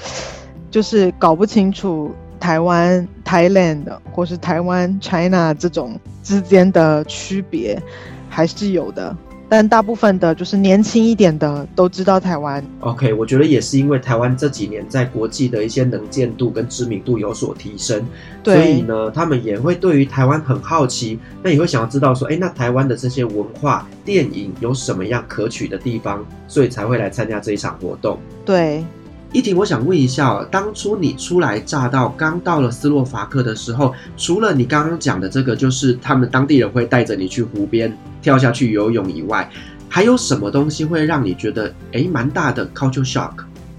[0.71, 7.81] 就是搞不清楚台湾 Thailand 或是台湾 China 这种之间的区别，
[8.29, 9.15] 还是有的。
[9.51, 12.65] 但大部分的就是年轻一点的都知道台湾。
[12.81, 18.07] OK，我觉得也是因为台湾这几年在国际的一些能见度跟知名度有所提升，
[18.45, 28.17] 对所以呢，他们也会对于台湾很好奇，那也会想要知道说，哎，那台湾的这些文化电影有什么样可取的地方，所以才会来参加这一场活动。
[28.45, 28.85] 对。
[29.33, 39.49] 一婷，我想问一下，当初你初来乍到，刚到了斯洛伐克的时候，除了你刚刚讲的这个，就是他们当地人会带着你去湖边跳下去游泳以外，
[39.89, 43.31] 还有什么东西会让你觉得，诶，蛮大的 culture shock？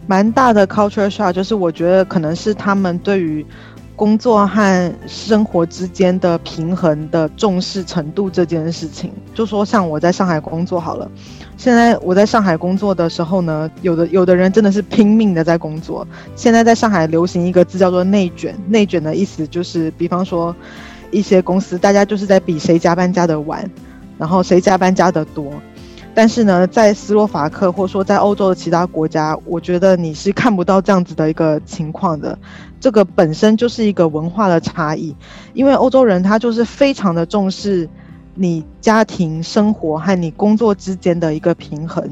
[0.08, 3.45] 蛮大的 culture shock，就是我觉得可能是他们对于。
[3.93, 11.12] 工作和生活之间的平衡的重视程度这件事情，就说像我在上海工作好了，
[11.62, 16.07] 现在我在上海工作的时候呢，有的有的人真的是拼命的在工作。
[16.36, 20.55] 现在在上海流行一个字叫做内卷，内卷的意思就是，比方说
[21.12, 23.64] 一些公司大家就是在比谁加班加得晚，
[24.18, 25.53] 然后谁加班加得多。
[26.16, 32.36] 但是呢，在斯洛伐克或者说在欧洲的其他国家，我觉得你是看不到这样子的一个情况的。
[32.80, 35.16] 这个本身就是一个文化的差异，
[35.53, 37.88] 因为欧洲人他就是非常的重视
[38.41, 42.03] 你家庭生活和你工作之间的一个平衡。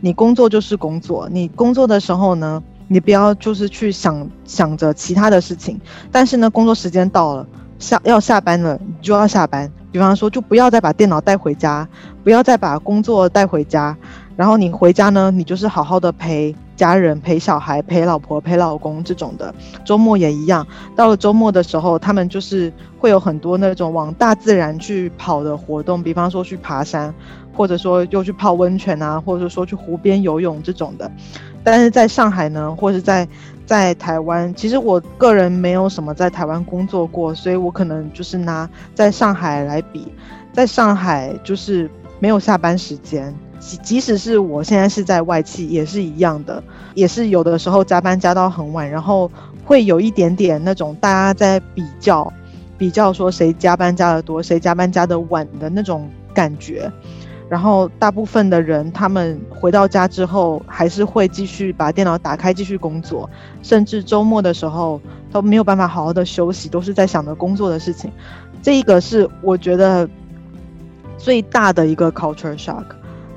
[0.00, 5.80] 你工作就是工作，你工作的时候呢，你不要就是去想想着其他的事情。
[6.10, 7.46] 但是呢，工作时间到了，
[7.78, 9.70] 下要下班了，你就要下班。
[9.92, 11.88] 比方说，就不要再把电脑带回家，
[12.24, 13.96] 不要再把工作带回家。
[14.34, 19.52] 然后你回家呢，你就是好好的陪家人、陪小孩、陪老婆、陪老公这种的。
[19.84, 27.12] 周末也一样，到了周末的时候，他们就是会有很多那种往大自然去跑的活动，比方说去爬山，
[27.52, 31.10] 或者说又去泡温泉啊，或者说去湖边游泳这种的。
[31.64, 33.26] 但是在上海呢，或者在
[33.64, 40.12] 在台湾，其实我个人没有什么在台湾工作过，所以我可能就是拿在上海来比，
[40.52, 43.34] 在上海就是没有下班时间。
[43.58, 46.62] 即即使是我现在是在外企，也是一样的，
[46.94, 49.30] 也是有的时候加班加到很晚，然后
[49.64, 52.32] 会有一点点那种大家在比较，
[52.78, 56.90] 比较说谁加班加得多，谁加班加得晚的那种感觉。
[57.48, 63.30] 然后大部分的人，他们回到家之后，还是会继续把电脑打开继续工作，
[63.62, 65.00] 甚至周末的时候
[65.30, 68.10] 都没有办法好好的休息，都是在想着工作的事情。
[68.62, 70.08] 这一个是我觉得
[71.16, 72.84] 最大的一个 culture shock。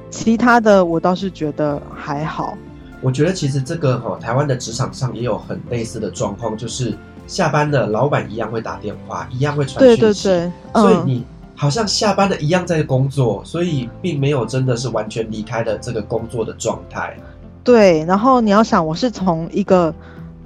[0.09, 2.57] 其他的我倒是觉得还好。
[3.01, 6.93] 我觉得其实这个哈、哦，台湾的职场上也有很类似的状况，就是
[7.27, 11.23] 下班了，老板一样会打电话，一样会传讯息，对对对，嗯、所以你
[11.55, 17.15] 好像下班了一样在工作，所以并没有真的是完全离开了这个工作的状态。
[17.63, 19.93] 对，然后你要想，我是从一个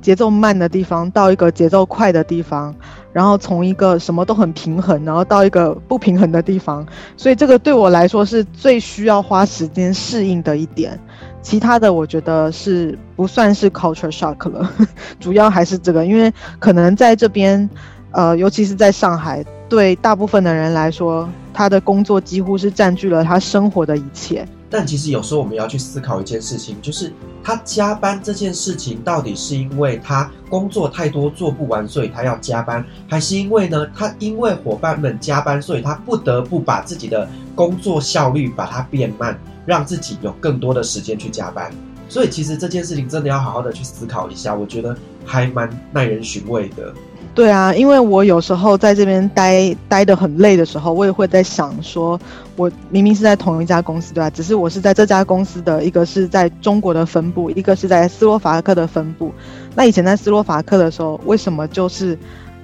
[0.03, 2.75] 节奏慢的地方到一个节奏快的地方。
[3.11, 6.83] 然后从一个什么都很平衡，然后到一个不平衡的地方，
[7.15, 10.99] 所以这个对我来说是最需要花时间适应的一点。
[11.39, 14.67] 其他的我觉得是不算是 culture shock 了，
[15.21, 17.69] 主要还是这个，因为可能在这边，
[18.09, 24.43] 呃，尤其是在上海，对大部分的人来说，他的工作几乎是占据了他生活的一切。
[24.73, 27.13] 但其实有时候我们要去思考一件事情，就是
[27.43, 41.71] 他加班这件事情到底是因为他工作太多做不完，所以他要加班，还是因为呢，他因为伙伴们加班，所以他不得不把自己的工作效率把它变慢，让自己有更多的时间去加班。
[42.09, 46.91] 所以其实这件事情真的要好好的去思考一下，我觉得还蛮耐人寻味的。
[47.35, 52.19] 对啊，因为我有时候在这边待待得很累的时候，我也会在想说，
[52.55, 54.29] 我明明是在同一家公司，对吧？
[54.29, 59.31] 只是我是在这家公司的一个是在中国的分部，一个是在斯洛伐克的分部。
[59.73, 62.15] 那以前在斯洛伐克的时候，为什么就是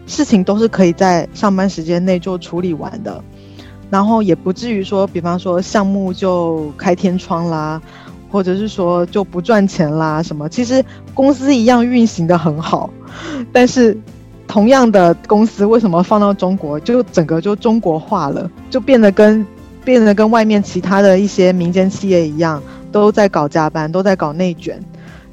[0.05, 3.23] 事情都是可以在上班时间内就处理完的，
[3.89, 7.81] 然后也不至于说，比方说项目就开天窗啦，
[8.31, 10.47] 或者是说就不赚钱啦什么？
[10.47, 12.87] 其实公司一样运行得很好，
[13.51, 13.97] 但是。
[14.49, 19.45] 同样的公司为什么放到中国就整个就中国化了，就变得跟
[19.85, 24.83] 变得跟外面其他的一些民间企业一样，都在搞加班，都在搞内卷，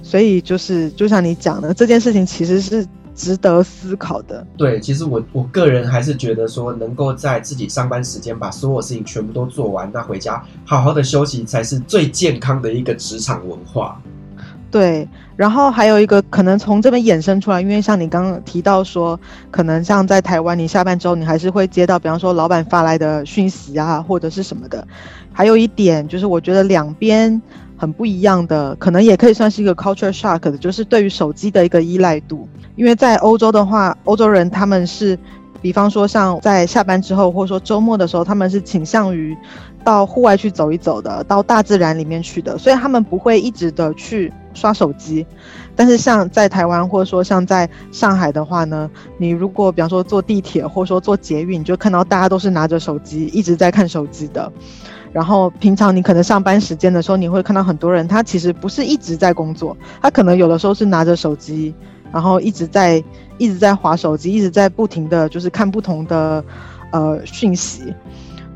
[0.03, 4.47] 所以就是就像你讲的，这件事情其实是值得思考的。
[4.59, 13.99] 对，其实我我个人还是觉得说，能够在自己上班时间把所有事情全部都做完，那回家好好的休息才是最健康的一个职场文化。
[14.77, 19.19] 对，然后还有一个可能从这边衍生出来，因为像你刚刚提到说，
[19.51, 24.87] 可能像在台湾，你下班之后你还是会接到，比方说老板发来的讯息啊，或者是什么的。
[25.33, 27.41] 还有一点就是，我觉得两边
[27.79, 32.47] 很不一样的，可能也可以算是一个 culture shock 的，就是对于手机的一个依赖度。
[32.75, 35.19] 因为在欧洲的话，欧洲人他们是，
[35.63, 39.35] 比方说像在下班之后，或者说周末的时候，他们是倾向于。
[39.87, 45.25] 到户外去走一走的，到大自然里面去的，所以他们不会一直的去刷手机。
[45.77, 54.51] 但是像在台湾或者说像在上海的话呢，你如果比方说坐地铁或者说坐捷运，你就看到大家都是拿着手机一直在看手机的。
[55.13, 61.75] 然后平常你可能上班时间的时候，你会看到很多人，他其实不是一直在工作，他可能有的时候是拿着手机，
[62.13, 63.03] 然后一直在
[63.39, 66.45] 一直在划手机，一直在不停的就是看不同的
[66.91, 67.95] 呃讯息。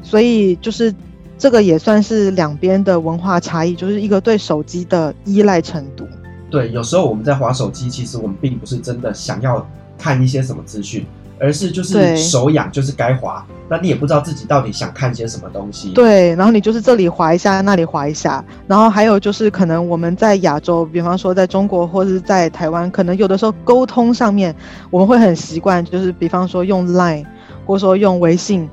[0.03, 0.95] 所以就是
[1.41, 6.07] 这个也算是两边的文化差异，就是一个对手机的依赖程度。
[6.51, 9.67] 对，有时候我们在划手机，其实我们并不是真的想要
[9.97, 11.07] 看一些什么资讯，
[11.39, 13.47] 而是就是手痒，就是该划。
[13.71, 15.93] 那你也不知道自己到底想看些什么东西。
[15.93, 18.45] 对，然后你就是这里划一下，那里划一下。
[18.67, 24.55] 然后还有就是可能我们在亚洲，比方说在中国或者是在台湾，可能有的时候沟通上面
[24.91, 27.25] 我们会很习惯，就是比方说用 Line，
[27.65, 28.69] 或者说用微信。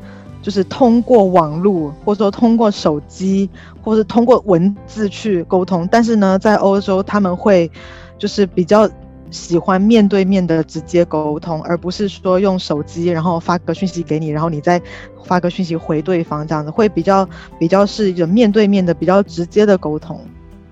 [0.48, 3.50] 就是通过网络，或者说通过手机，
[3.84, 5.86] 或是通过文字去沟通。
[5.92, 7.70] 但是呢，在欧洲他们会
[8.18, 8.90] 就是比较
[9.30, 14.82] 喜欢面对面的直接沟通，而不是说用手机，然后发个讯息给你，然后你再
[15.26, 17.28] 发个讯息回对方这样子，会比较
[17.60, 20.18] 比较是一种面对面的比较直接的沟通，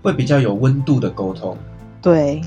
[0.01, 1.57] 会比较有温度的沟通。
[2.01, 2.41] 对。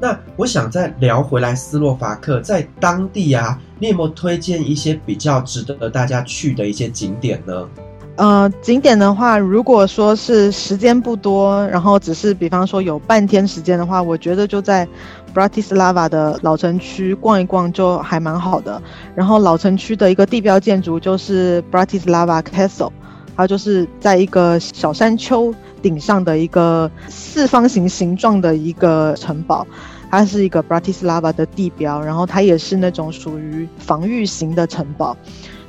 [0.00, 7.68] 那我想再聊回来斯洛伐克，在当地啊，你有没有推荐一些比较值得大家去的一些景点呢？
[8.16, 14.86] 呃，景点的话，如果说是时间不多，然后只是比方说有半天时间的话，我觉得就在
[15.32, 18.82] Bratislava 的老城区逛一逛就还蛮好的。
[19.14, 22.90] 然后老城区的一个地标建筑就是 Bratislava Castle，
[23.38, 25.54] 它就是在一个小山丘。
[25.80, 29.64] 顶上的一个四方形形状的一个城堡，
[30.10, 35.16] 它是一个 Bratislava 的地标，然后它也是那种属于防御型的城堡。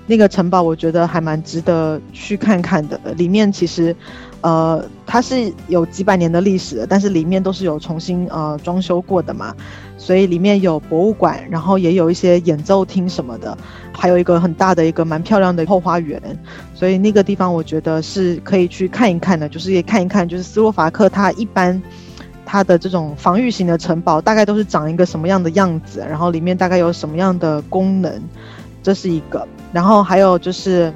[0.07, 3.95] 那个城堡我觉得还蛮值得去看看的，里面其实，
[4.41, 9.53] 呃，它是有几百年的历史，但是里面都是有重新呃装修过的嘛，
[9.97, 13.57] 所以里面有博物馆，然后也有一些演奏厅什么的，
[13.91, 16.21] 还有一个很大的一个蛮漂亮的后花园，
[16.73, 21.81] 所以那个地方我觉得是可以去看一看的，就是也看一看，就是斯洛伐克它一般
[22.45, 28.21] 它的这种防御型的城堡大概都是长一个什么样的样子，然后里面大概有什么样的功能，
[28.81, 29.45] 这是一个。
[29.71, 30.91] 然后还有就是，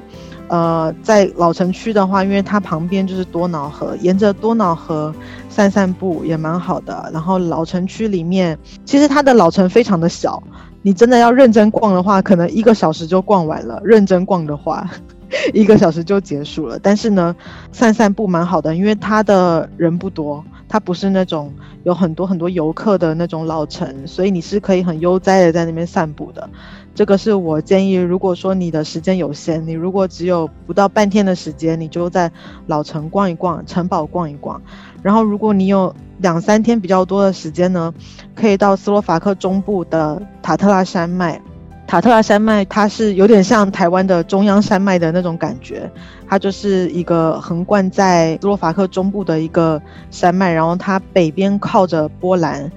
[0.54, 5.12] 呃，在老城区的话，因为它旁边就是多瑙河，沿着多瑙河
[5.48, 7.10] 散散步也蛮好的。
[7.12, 10.40] 然后老城区里面，其实它的老城非常的小，
[10.80, 13.80] 你真的要认真逛的话，可能一个小时就逛完了。
[13.82, 14.88] 认真逛的话，
[15.52, 16.78] 一个小时就结束了。
[16.80, 17.34] 但是呢，
[17.72, 21.52] 散散步蛮好的，因为它的人不多，它不是那种
[21.82, 26.48] 有很多很多游客的那种老城，所以你是可以很悠哉的在那边散步的。
[26.94, 32.30] 这个是我建议，如果说你的时间有限，你如果只有不到半天的时间，你就在
[32.68, 34.62] 老城逛一逛，城堡逛一逛。
[35.02, 37.92] 然后，如果你有两三天比较多的时间呢，
[38.36, 41.40] 可以到斯洛伐克中部的塔特拉山脉。
[41.84, 45.90] 塔特拉山脉它是有点像台湾的中央山脉的那种感觉，
[46.28, 49.82] 它就是一个横贯在斯洛伐克中部的一个
[50.12, 52.70] 山脉，然后它北边靠着波兰，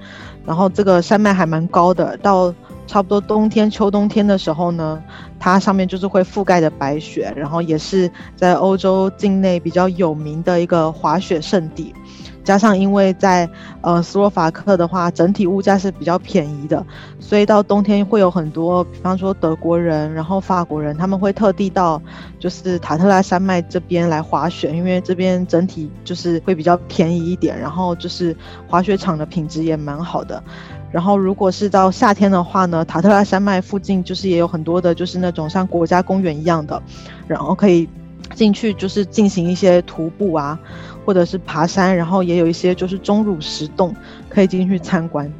[0.44, 2.52] 然后这个山脉还蛮高的，到。
[2.88, 5.00] 差不多冬天、秋冬天的时候呢，
[5.38, 11.94] 它上面就是会覆盖着白雪，然后也是在欧洲境内比较有名的一个滑雪胜地。
[12.42, 13.46] 加上因为在
[13.82, 16.82] 呃斯洛伐克的话，整体物价是比较便宜的，
[17.20, 22.00] 所以到冬天会有很多，比方说德国人，然后法国人，他们会特地到
[22.38, 28.34] 就是塔特拉山脉这边来滑雪，因为这边整体就是会比较便宜一点，然后就是
[28.66, 30.42] 滑雪场的品质也蛮好的。
[30.90, 36.82] 然后，如果是到夏天的话呢，塔特拉山脉附近就是也有很多的，就是那种像国家公园一样的，
[37.26, 37.88] 然后可以
[38.34, 40.58] 进去就是进行一些徒步啊，
[41.04, 43.94] 或者是爬山，然后也有一些就是钟乳石洞
[44.28, 45.30] 可以进去参观。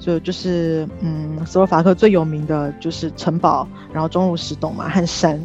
[0.00, 5.40] 所以就是嗯，斯洛伐克最有名的就是城堡，然后钟乳石洞嘛和山，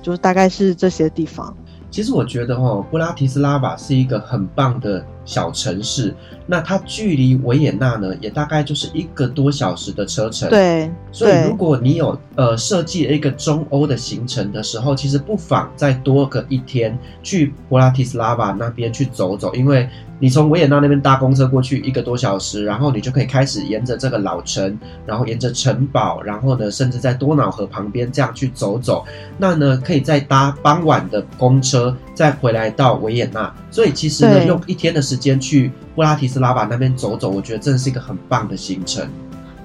[0.00, 1.52] 就是大概是这些地方。
[1.90, 6.12] 其实我觉得哦，布拉提斯拉瓦是一个很棒的小城市。
[6.46, 10.50] 那它距离维也纳呢，也大概就是一个多小时的车程。
[10.50, 19.88] 对，所以如果你有呃设计一个中欧的行程的时候，其实不妨再多个一天去布拉提斯拉瓦那边去走走，因为。
[20.20, 29.04] 你从维也纳那边搭公车过去一个多小时，然后你就可以开始沿着这个老城，然后沿着城堡，然后呢，甚至在多瑙河旁边这样去走走。
[29.38, 33.52] 那呢，可以再搭傍晚的公车，再回来到维也纳。
[33.70, 39.08] 所以其实呢，用一天的时间去布拉提斯拉瓦那边走走，我觉得真的是一个很棒的行程。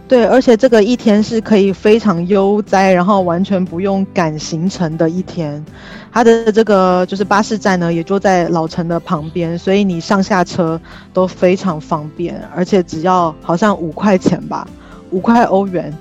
[0.07, 5.65] 对，而且这个一天是可以非常悠哉，然后完全不用赶行程的一天。
[6.11, 10.79] 它的这个就是巴士站呢，也就在老城的旁边，所以你上下车
[11.11, 14.67] 都非常方便，而且只要好像五块钱吧，
[15.09, 15.91] 五块欧元，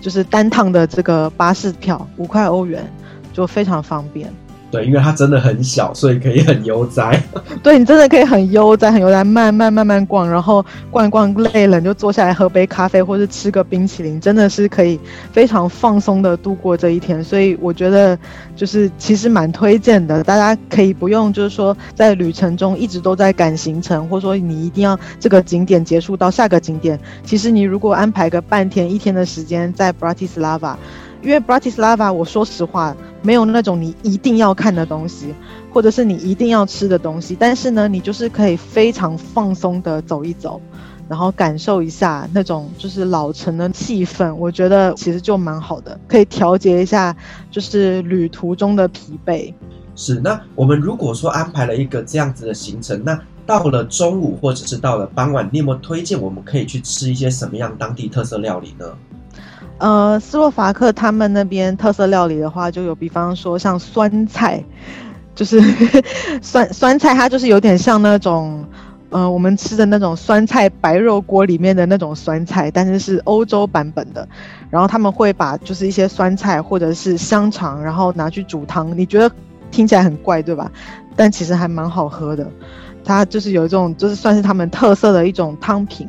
[0.00, 2.84] 就是单趟的这个巴士票，五块欧元
[3.32, 4.28] 就非常方便。
[4.72, 7.22] 对，因为它真的很小，所以可以很悠哉。
[7.62, 14.98] 对，你真的可以很悠哉，很悠哉，慢慢慢慢逛，然后逛一逛累了，你就坐下来喝杯咖啡，或是吃个冰淇淋，真的是可以
[15.30, 17.22] 非常放松的度过这一天。
[17.22, 18.18] 所以我觉得
[18.56, 26.98] 就是其实蛮推荐的，大家可以不用就是说在旅程中一直都在赶行程，或者说你一定要这个景点结束到下个景点。
[27.22, 30.76] 其实你如果安排个半天一天的时间在 Bratislava。
[31.22, 35.32] 因为 Bratislava，我说实话，没有那种你一定要看的东西，
[35.72, 37.36] 或者是你一定要吃的东西。
[37.38, 40.60] 但是呢，你就是可以非常放松的走一走，
[41.08, 44.34] 然后感受一下那种就是老城的气氛。
[44.34, 47.16] 我觉得其实就蛮好的，可以调节一下
[47.50, 49.54] 就是旅途中的疲惫。
[49.94, 53.16] 是，那我们如果说安排了一个这样子的行程，那
[53.46, 58.86] 到了中午或者是到了傍晚，你有没有推荐我们可以去吃一些什么样当地特色料理呢？
[59.82, 64.62] 呃，斯洛伐克他们那边特色料理的话，就有比方说像酸菜，
[65.34, 65.60] 就是
[66.40, 68.64] 酸酸菜，它就是有点像那种，
[69.10, 74.28] 呃，我们吃的那种酸菜白肉锅里面的那种酸菜，但是是欧洲版本的。
[74.70, 78.96] 然后他们会把就是一些酸菜或者是香肠，然后拿去煮汤。
[78.96, 79.28] 你觉得
[79.72, 80.70] 听起来很怪，对吧？
[81.16, 82.48] 但其实还蛮好喝的。
[83.04, 86.08] 它就是有一种，就是算是他们特色的一种汤品。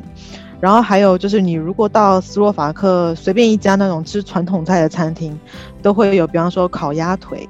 [0.64, 5.38] 然后还有就是，你如果到斯洛伐克随便一家那种吃传统菜的餐厅，
[5.82, 7.46] 都会有，比方说烤鸭腿，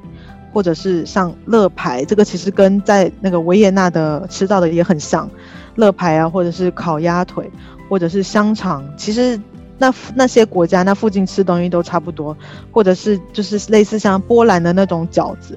[0.52, 5.30] 或者是像乐排，这个其实跟在那个维也纳的吃到的也很像，
[5.76, 7.48] 乐排啊，或者是烤鸭腿，
[7.88, 9.40] 或者是香肠，其实
[9.78, 12.36] 那那些国家那附近吃东西都差不多，
[12.72, 15.56] 或者是就是类似像波兰的那种饺子，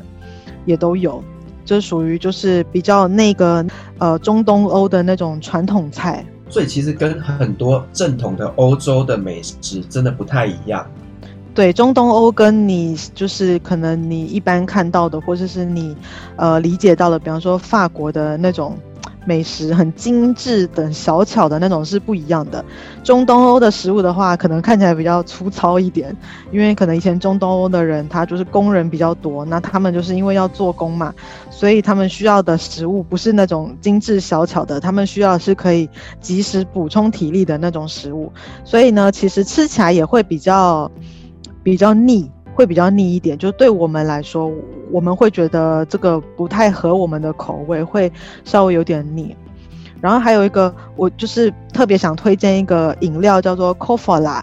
[0.66, 1.24] 也都有，
[1.66, 3.66] 就属于就是比较那个
[3.97, 6.24] 呃中东欧的那种传统菜。
[6.50, 10.86] 所以其实跟很多正统的欧洲的美食真的不太一样。
[11.54, 15.95] 对，中东欧跟你就是可能你一般看到的，或者是你
[16.36, 18.78] 呃理解到的，比方说法国的那种。
[19.28, 22.63] 美食很精致的小巧的那种是不一样的。
[23.03, 26.15] 中东欧的食物的话，可能看起来比较粗糙一点，
[26.49, 31.13] 因为可能以前中东欧的人他就是工人比较多，那他们就是因为要做工嘛，
[31.49, 35.89] 所以他们需要的食物不是那种精致小巧的，他们需要是可以
[36.21, 38.32] 及时补充体力的那种食物。
[38.63, 40.89] 所以呢，其实吃起来也会比较
[41.63, 42.32] 比较腻。
[42.58, 44.51] 会比较腻一点，就对我们来说，
[44.91, 48.12] 我们会觉得这个不太合我们的口味，会
[48.43, 49.36] 稍微有点腻。
[50.01, 54.41] 然后还有一个，我就是特别想推荐一个饮料，叫做 Kofola，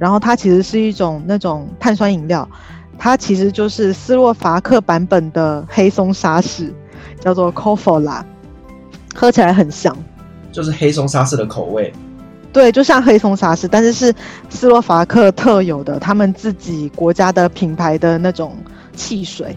[0.00, 2.48] 然后它其实是一种那种碳酸饮料，
[2.98, 6.74] 它其实就是斯洛伐克版本的黑松沙士，
[7.20, 8.24] 叫做 Kofola，
[9.14, 9.96] 喝起来很像，
[10.50, 11.92] 就是黑松沙士的口味。
[12.54, 14.14] 对，就像黑松沙士，但是是
[14.48, 18.56] 斯洛伐克特有的，他们自己国家的品牌的那种
[18.94, 19.56] 汽水。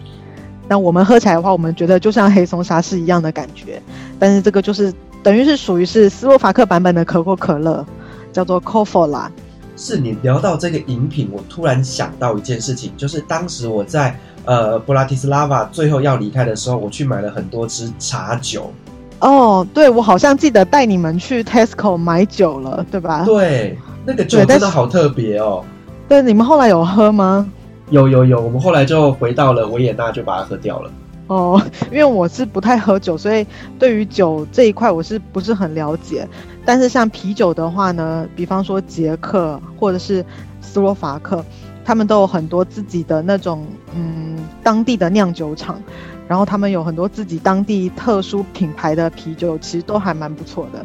[0.66, 3.80] 那我们喝起来的话，我们觉得就像黑松沙士一样的感觉。
[4.18, 4.92] 但是这个就是
[5.22, 7.86] 等于是属于是斯洛伐克版本的可口可乐，
[8.32, 9.28] 叫做 Kofola。
[9.76, 18.72] 是你聊到这个饮品，我突然想到一件事情，就是当时我在呃布拉提斯拉瓦最后要离开的时候，我去买了很多支茶酒。
[19.20, 23.24] 哦，对，我好像记得带你们去 Tesco 买酒了，对吧？
[23.24, 25.64] 对，那个酒真的好特别哦。
[26.08, 27.50] 对，你们后来有喝吗？
[27.90, 30.90] 有有有，我们后来就回到了维也纳，就把它喝掉了。
[31.26, 31.60] 哦，
[31.90, 33.46] 因为我是不太喝酒，所以
[33.78, 36.26] 对于酒这一块我是不是很了解。
[36.64, 40.24] 但是像啤酒的话呢，比方说捷克或者是
[40.60, 41.44] 斯洛伐克，
[41.84, 45.82] 他们都有很多自己的那种嗯当地的酿酒厂。
[46.28, 50.84] 然后他们有很多自己当地特殊品牌的啤酒，其实都还蛮不错的。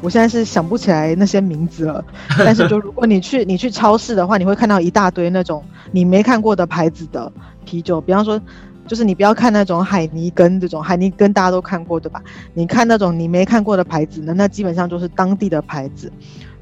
[0.00, 2.04] 我现在是想不起来那些名字了，
[2.38, 7.30] 但是就如果你去 你去超市的话，你会看到一大堆那种你没看过的牌子的
[7.64, 8.00] 啤酒。
[8.00, 8.40] 比方说，
[8.86, 12.22] 就是你不要看那种海尼根这种，海尼根大家都看过对吧？
[12.52, 16.12] 你看那种你没看过的牌子呢，那基本上就是当地的牌子。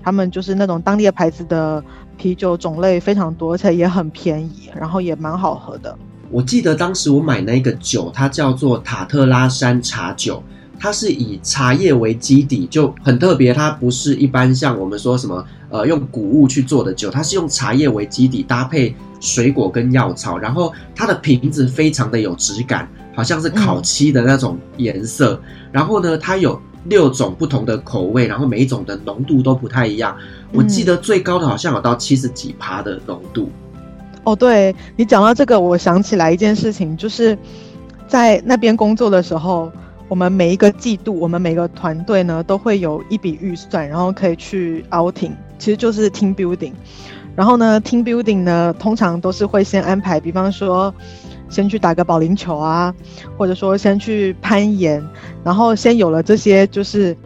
[0.05, 1.83] 他们就是那种当地的牌子的
[2.17, 5.97] 啤酒种类非常多，而且也很便宜，然后也蛮好喝的。
[6.33, 10.43] 我记得当时我买那个酒，它叫做塔特拉山茶酒，
[10.81, 13.53] 它是以茶叶为基底，就很特别。
[13.53, 25.39] 它不是一般像我们说什么呃用谷物去做的酒，它是用茶叶为基底，搭配水果跟药草，然后它的瓶子非常的有质感，好像是烤漆的那种颜色。
[25.71, 30.17] 然后呢，它有六种不同的口味，然后每一种的浓度都不太一样。
[30.51, 33.51] 我记得最高的好像有到七十几趴的浓度。
[34.25, 37.37] 哦，对，你讲到这个，我想起来一件事情，就是
[38.07, 39.71] 在那边工作的时候，
[40.07, 46.73] 我们每一个季度，我们每个团队呢都会有一笔预算，然后可以去 outing，其实就是 team building。
[47.35, 50.95] 然后呢，team building 呢通常都是会先安排，比方说
[51.49, 52.95] 先去打个保龄球啊，
[53.37, 55.03] 或者说先去攀岩，
[55.43, 57.17] 然后先有了这些就是。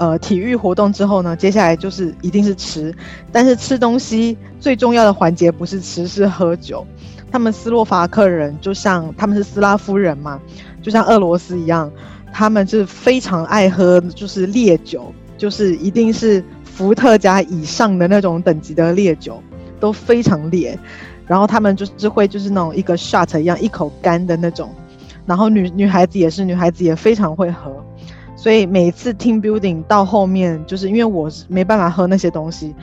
[0.00, 2.90] 呃，体育活动之后呢，接下来就是一定是吃，
[3.30, 6.86] 但是吃东西最重要的环节不是吃，是喝酒。
[7.30, 10.40] 他们斯洛伐克人就像他们是斯拉夫人嘛，
[10.80, 11.92] 就像俄罗斯一样，
[12.32, 19.42] 他们是非常爱喝，就是烈酒，就是一定是伏特加以上的那种等级的烈酒，
[19.78, 20.78] 都非常烈。
[21.26, 24.74] 然后他们就是会就是那种一个 shot 一样一口干的那种，
[25.26, 27.70] 然后女女孩子也是，女孩子也非常会喝。
[28.40, 32.74] 所以每次 team building 到后面，就是因为我是没办法喝那些东西，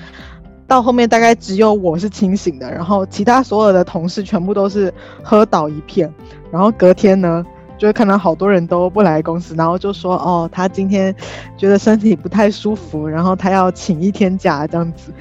[0.68, 4.94] 到后面大概只有我是清醒的，然后其他所有的同事全部都是
[5.24, 6.14] 喝倒一片，
[6.52, 7.44] 然后隔天呢，
[7.76, 11.14] 就会看到好多人都不来公司，然后就说哦，他今天
[11.58, 15.12] 觉得身体不太舒服，然后他要请一天假这样子。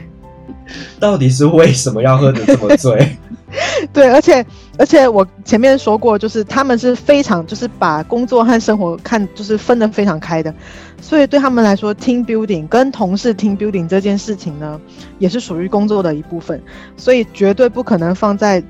[1.00, 3.16] 到底是为什么要喝得这么醉？
[3.92, 4.44] 对，而且
[4.76, 10.52] 而且我前面说过，就是他们是非常就是把工作和生活看就是分得非常开的，
[11.00, 14.80] 所以对他们来说，team building 跟同事 team building 这件事情呢，
[15.18, 16.60] 也是属于工作的一部分，
[16.96, 18.62] 所以绝对不可能放在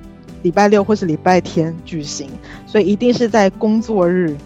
[0.43, 2.29] 礼拜六或是礼拜天举行，
[2.67, 4.37] 所以一定是在工作日，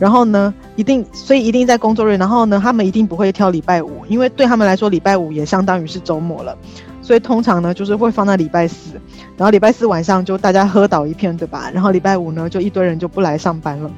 [0.00, 6.58] 然后呢，一定所以一定在工作日，然后呢，他们一定不会挑礼拜五，因为对他们来说，礼拜五也相当于是周末了。
[7.06, 8.94] 所以通常呢，就是会放在礼拜四，
[9.36, 11.70] 然后礼拜四晚上就大家喝倒一片，对吧？
[11.72, 13.88] 然后礼拜五呢，就一堆人就不来上班了，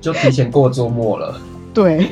[0.00, 1.40] 就提前过周末了。
[1.74, 2.08] 对，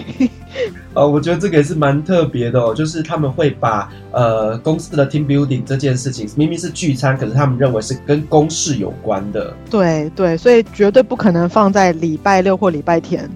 [0.92, 9.54] 呃， 我觉得这个也是蛮特别的哦，就是他们会把呃公司的 team building 这件事情，明明是聚餐，可是他们认为是跟公事有关的。
[9.70, 13.30] 对对，所以绝对不可能放在礼拜六或礼拜天。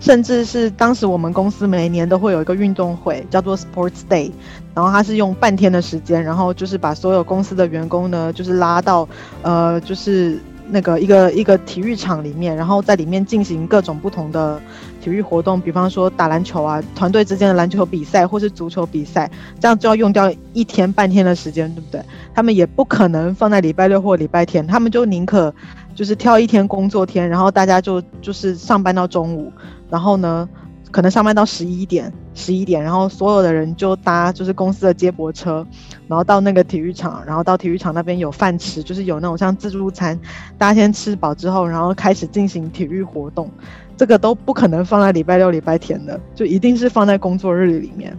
[0.00, 4.32] 甚至是当时我们公司每年都会有一个运动会，叫做 Sports Day，
[4.74, 9.06] 然后它是用半天的时间，然后就是把所有公司的员工呢，就是拉到，
[9.42, 10.40] 呃，就是
[10.70, 14.60] 那个一个一个体育场里面，然后在里面进行各种不同的
[15.02, 19.30] 体育活动，比方说打篮球啊，团队之间的篮球比赛或是足球比赛，
[19.60, 22.02] 这样就要用掉一天半天的时间，对不对？
[22.32, 25.52] 他们也不可能放在礼拜六或礼拜天，他们就宁可
[25.94, 29.52] 就是挑一天工作天，然后大家就就是上班到中午。
[29.90, 30.48] 然后呢，
[30.90, 35.66] 可能上班到十一点，十一点，然后所有的人就搭就是公司的接驳车，
[36.06, 40.18] 然后到那个体育场，然后到体育场那边有饭吃，就是有那种像自助餐，
[40.56, 43.50] 大家先吃饱之后，然后开始进行体育活动，
[43.96, 48.16] 这个都不可能放在礼拜六、礼拜天的，就一定是放在工作日里面。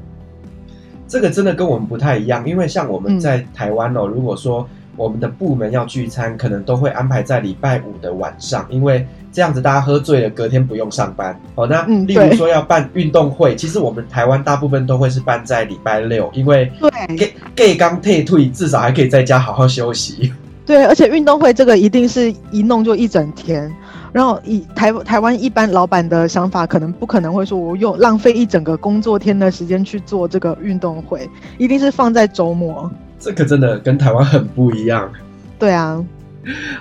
[1.07, 9.05] 这个真的跟我们不太一样，因为像我们在台湾哦，嗯、如果说我们的部门要聚餐，可能都会安排在礼拜五的晚上，因为。
[9.33, 11.33] 这样子大家喝醉了，隔天不用上班。
[11.55, 20.33] 哦，那例如说要办运动会，嗯、其实我们台湾大部分都会是办在礼拜六，因为对 gay gay 刚退退，至少还可以在家好好休息。
[20.67, 23.73] 对，而且运动会这个一定是一弄就一整天。
[24.11, 32.91] 然后以台台湾一般老板的想法，可能不可能会说我用浪费一整个工作天的时间去做这个运动会，一定是放在周末。
[33.21, 35.09] 这个真的跟台湾很不一样。
[35.57, 36.03] 对啊。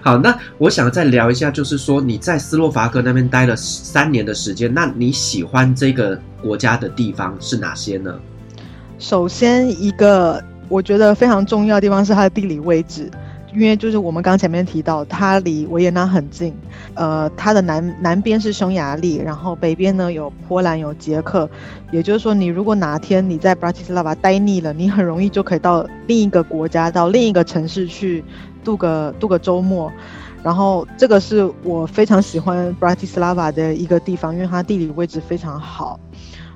[0.01, 8.19] 好，那我想再聊一下，就是说你在斯洛伐克那边待了三年的时间，那你喜欢这个国家的地方是哪些呢？
[8.99, 13.11] 首先，一个我觉得非常重要的地方是它的地理位置，
[13.55, 16.55] 因为就是我们刚前面提到，它离维也纳很近，
[16.95, 21.49] 呃，它的南南边是匈牙利，然后北边呢有波兰有捷克，
[21.91, 28.25] 也就是说，你如果哪天你在布拉提斯拉瓦待腻了，你很容易就可以到另一个国家，到另一个城市去。
[28.63, 29.91] 度个度个周末，
[30.43, 35.99] 然后这个是我非常喜欢 Bratislava 的一个地方，因为它地理位置非常好。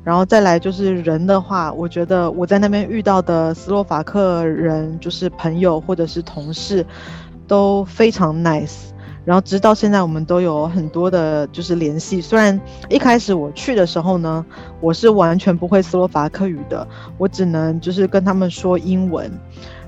[0.04, 6.84] 然后再来就是人的话，我觉得我在那边遇到的斯洛伐克人，就是朋友或者是同事，
[7.48, 8.90] 都非常 nice。
[9.24, 12.20] 然后直到现在，我们都有很多的就是联系。
[12.20, 14.44] 虽然一开始我去的时候呢，
[14.82, 16.86] 我是完全不会斯洛伐克语的，
[17.16, 19.32] 我只能就是跟他们说英文。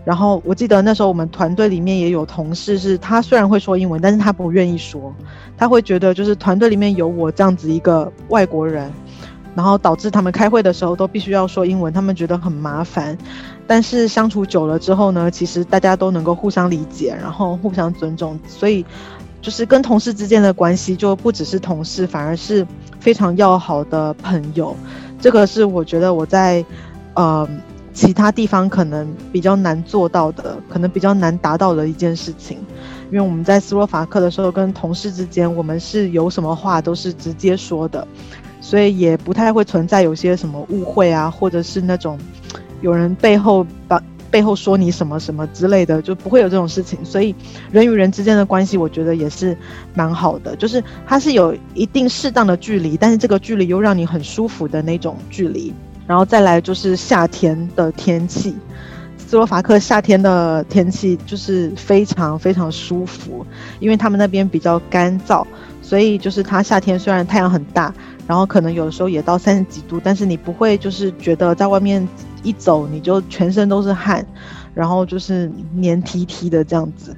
[0.07, 5.13] 然后我记得那时候我们团队里面也有同事，是他虽然会说英文，但是他不愿意说，
[5.59, 8.91] 他会觉得就是团队里面有我这样子一个外国人，
[9.57, 13.17] 然后导致他们开会的时候都必须要说英文，他们觉得很麻烦。
[13.67, 18.85] 但是相处久了之后呢，其实大家都能够互相理解，然后互相尊重，所以
[19.41, 22.67] 就是跟同事之间的关系就不只是同事，反而是
[23.01, 24.77] 非常要好的朋友。
[25.19, 26.63] 这个是我觉得我在
[27.15, 27.49] 呃
[27.95, 32.59] 其他地方可能比较难做到的，可能比较难达到的一件事情。
[33.11, 38.07] 因为我们在斯洛伐克的时候，跟同事之间，我们是有什么话都是直接说的，
[38.67, 42.19] 所以也不太会存在有些什么误会啊，或者是那种
[42.81, 44.03] 有人背后把。
[44.29, 47.03] 背后说你什么什么之类的，就不会有这种事情。
[47.05, 47.35] 所以
[47.71, 49.57] 人与人之间的关系，我觉得也是
[49.95, 55.73] 蛮好的，就是它是有一定适当的距离，但是这个距离又让你很舒服的那种距离。
[56.09, 58.55] 然后再来就是夏天的天气，
[59.27, 63.45] 斯洛伐克夏天的天气就是非常非常舒服，
[63.81, 65.45] 因为他们那边比较干燥，
[65.83, 67.93] 所以就是它夏天虽然太阳很大，
[68.27, 72.07] 然后可能有的时候也到三十几度，但是你不会就是觉得在外面。
[72.43, 74.25] 一走你就全身都是汗，
[74.73, 77.17] 然后就是黏 T T 的这样子，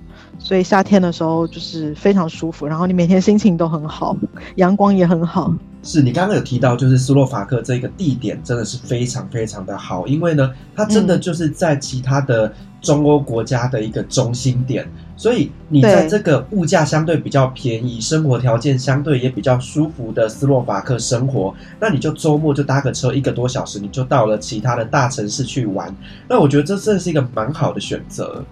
[0.48, 4.16] 所以夏天的时候就是非常舒服，然后你每天心情都很好，
[4.54, 5.52] 阳光也很好。
[5.82, 14.88] 是你刚刚有提到，就是斯洛伐克这个地点真的是非常非常的好，因为呢，它真的就是在其他的中欧国家的一个中心点。
[15.18, 25.94] 所以你在这个物价相对比较便宜、生活条件相对也比较舒服的斯洛伐克生活，那你就周末就搭个车一个多小时，你就到了其他的大城市去玩。
[26.26, 28.42] 那我觉得这真的是一个蛮好的选择。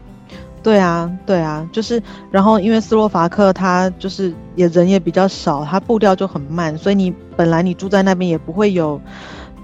[0.67, 2.03] 对啊，对啊，就是
[2.33, 9.01] 然后因为斯洛伐克它就是也人也比较少，它步调就很慢，所以你本来你住在那边也不会有。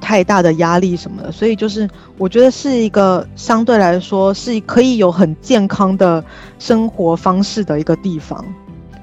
[0.04, 1.88] 太大的压力什么的，所以就是
[2.18, 6.22] 我觉得是一个相对来说是可以有很健康的
[6.58, 8.44] 生活方式的一个地方，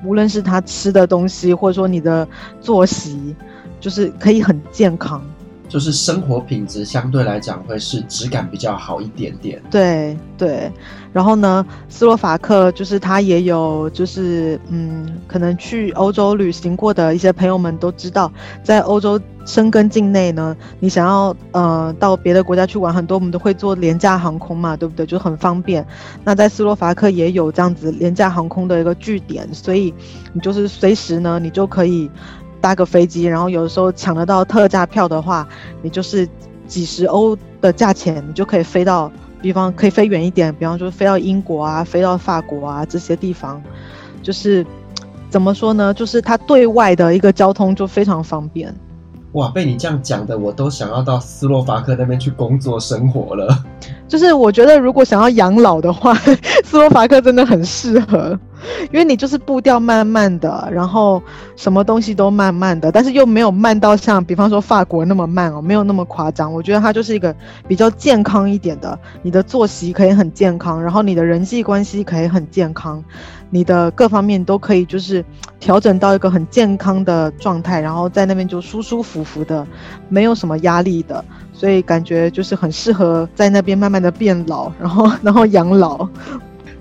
[0.04, 2.28] 无论是他吃的东西，或者说你的
[2.60, 3.34] 作息，
[3.80, 5.24] 就是可以很健康。
[5.70, 9.62] 就是生活品质相对来讲会是质感比较好一点点。
[9.70, 10.72] 对对，
[11.14, 18.32] 然后呢，斯洛伐克就是他也有就是嗯，可能去欧洲旅行过的一些朋友们都知道，
[18.64, 25.06] 在欧洲申根境内呢，你想要呃到别的国家去玩，很多我们都会坐廉价航空嘛，对不对？
[25.06, 25.86] 就很方便。
[26.24, 29.94] 那在斯洛伐克也有这样子廉价航空的一个据点，所以
[30.34, 32.10] 你就是随时呢，你就可以。
[32.62, 35.48] 搭个飞机，然后有的时候抢得到特价票的话，
[35.82, 36.28] 你就是
[36.68, 43.62] 几十欧的价钱，你就可以飞到，比方可以飞远一点，比方说飞到英国啊，飞到法国啊这些地方，
[44.22, 44.66] 就是
[45.30, 45.94] 怎么说呢？
[45.94, 48.74] 就是它对外的一个交通就非常方便。
[49.34, 53.64] 哇，被你这样讲的，我都想要到斯洛伐克那边去工作生活了。
[54.08, 56.16] 就是我觉得，如果想要养老的话，
[56.64, 58.38] 斯洛伐克真的很适合，
[58.92, 61.22] 因为你就是步调慢慢的，然后
[61.56, 66.52] 什么东西都慢慢的，但是又没有慢到像比方说法国那么慢哦，没有那么夸张。
[66.52, 67.34] 我觉得它就是一个
[67.68, 73.04] 比较健康一点的，你的作息可以很健康，然后你的人际关系可以很健康，
[73.50, 75.24] 你的各方面都可以就是
[75.60, 79.66] 调整到一个很健康的状态，然后在那边就舒舒服服的，
[80.08, 81.24] 没有什么压力的。
[81.52, 86.08] 所以感觉就是很适合在那边慢慢的变老， 然后然后养老，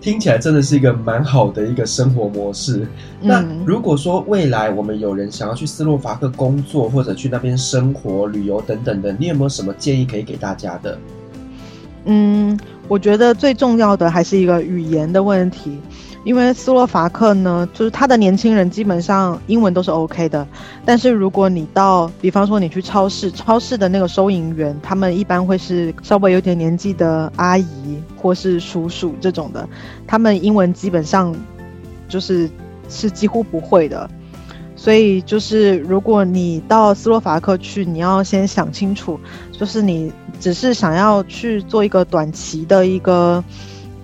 [0.00, 2.86] 听起来真的是一个蛮好的一个生活模式。
[3.20, 10.96] 嗯、那如果说未来我们有人想要去斯洛伐克工作或者去那边生活、旅游等等的，你有没有什么建议可以给大家的？
[12.04, 12.56] 嗯，
[12.86, 15.76] 我觉得最重要的还是一个语言的问题。
[16.28, 20.46] 因为斯洛伐克呢，就是他的年轻人基本上英文都是 OK 的，
[20.84, 27.66] 但是如果你到，比方说你去超市，超市的那个收银员，他们一般会是稍微有点年纪的阿姨
[28.14, 29.66] 或是叔叔这种的，
[30.06, 31.34] 他们英文基本上
[32.10, 32.46] 就是
[32.90, 34.06] 是几乎不会的，
[34.76, 39.18] 所以就是如果你到斯洛伐克去，你要先想清楚，
[39.50, 43.42] 就是你只是想要去做一个短期的一个。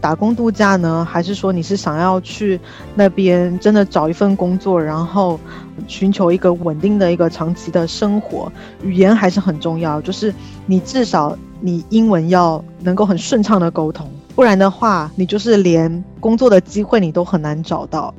[0.05, 2.61] 打工度假呢，还是说你是想要去
[2.94, 5.40] 那边真的找一份工作，然后
[5.88, 8.52] 寻求一个稳定的一个长期的生活？
[8.82, 10.34] 语言还是很重要，就是
[10.66, 18.14] 你至少你英文要能够很顺畅的沟通，不然的话，你就是连工作的机会你都很难找到。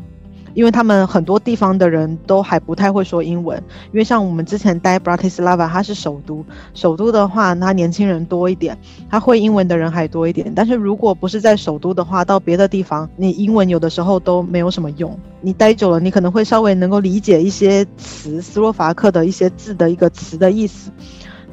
[0.56, 6.44] 因为他们很多地方的人都还不太会说英文，因为像我们之前待 Bratislava，它是首都，
[6.74, 8.76] 首都的话，那年轻人多一点，
[9.10, 10.52] 他会英文的人还多一点。
[10.56, 15.16] 但是如果不是在首都的话，到别的地方，你英文有的时候都没有什么用。
[15.42, 20.90] 你待久了，你可能会稍微能够理解一些词，斯洛伐克的一些字的一个词的意思，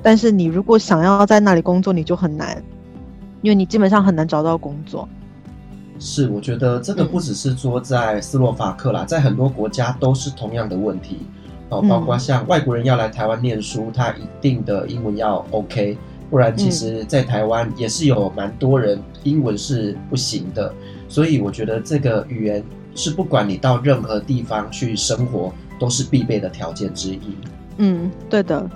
[0.00, 2.62] 但是你如果想要在那里工作，你就很难，
[3.40, 5.08] 因为你基本上很难找到工作。
[6.04, 11.18] 是，我觉得这个不只是说在斯洛伐克啦，嗯、在很多国家都是同样的问题
[11.68, 11.80] 哦。
[11.88, 15.96] 包括像外国人要来台湾念书，他一定的英文要 OK，
[16.28, 20.74] 不然其实在台湾也是有蛮多人英文是不行的。
[21.08, 22.64] 所以我觉得这个语言
[22.96, 27.36] 是不管你到任何地方去生活，都是必备的条件之一。
[27.76, 28.68] 嗯，对的。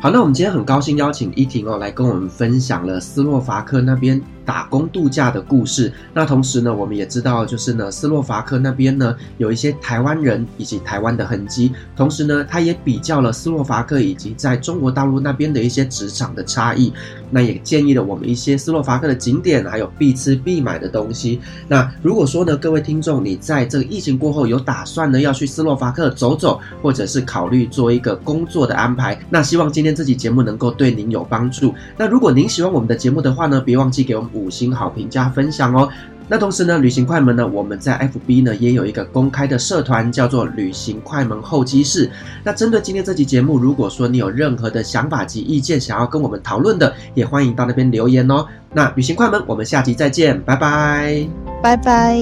[0.00, 5.92] 好，那我们今天很高兴邀请依婷哦来跟我们分享了斯洛伐克那边打工度假的故事。
[6.14, 11.70] 那同时呢，我们也知道，就是呢，斯洛伐克那边呢有一些台湾人以及台湾的痕迹。
[11.94, 16.90] 同时呢，他也比较了斯洛伐克以及在中国大陆那边的一些职场的差异。
[17.30, 21.38] 那也建议了我们一些斯洛伐克的景点，还有必吃必买的东西。
[21.68, 31.74] 那如果说呢，各位听众，你在这个疫情过后有打算呢要去斯洛伐克走走，或者是考虑做一个工作的安排，那希望今天这期节目能够对您有帮助。
[31.98, 35.88] 那如果您喜欢我们的节目的话呢，别忘记给我们五星好评加分享哦。
[36.30, 42.10] 那同时呢，旅行快门呢，我们在 FB 呢也有一个公开的社团，叫做“旅行快门候机室”。
[42.44, 48.46] 那针对今天这期节目，如果说你有任何的想法及意见，想要跟我们讨论的，也欢迎到那边留言哦。
[48.74, 51.26] 那旅行快门，我们下期再见，拜拜，
[51.62, 52.20] 拜拜。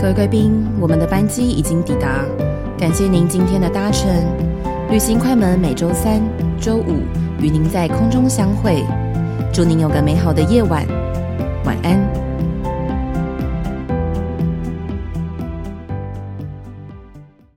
[0.00, 2.24] 各位贵宾，我们的班机已经抵达，
[2.76, 4.08] 感谢您今天的搭乘。
[4.90, 6.20] 旅行快门每周三、
[6.60, 7.02] 周五
[7.40, 8.84] 与您在空中相会，
[9.52, 11.05] 祝您有个美好的夜晚。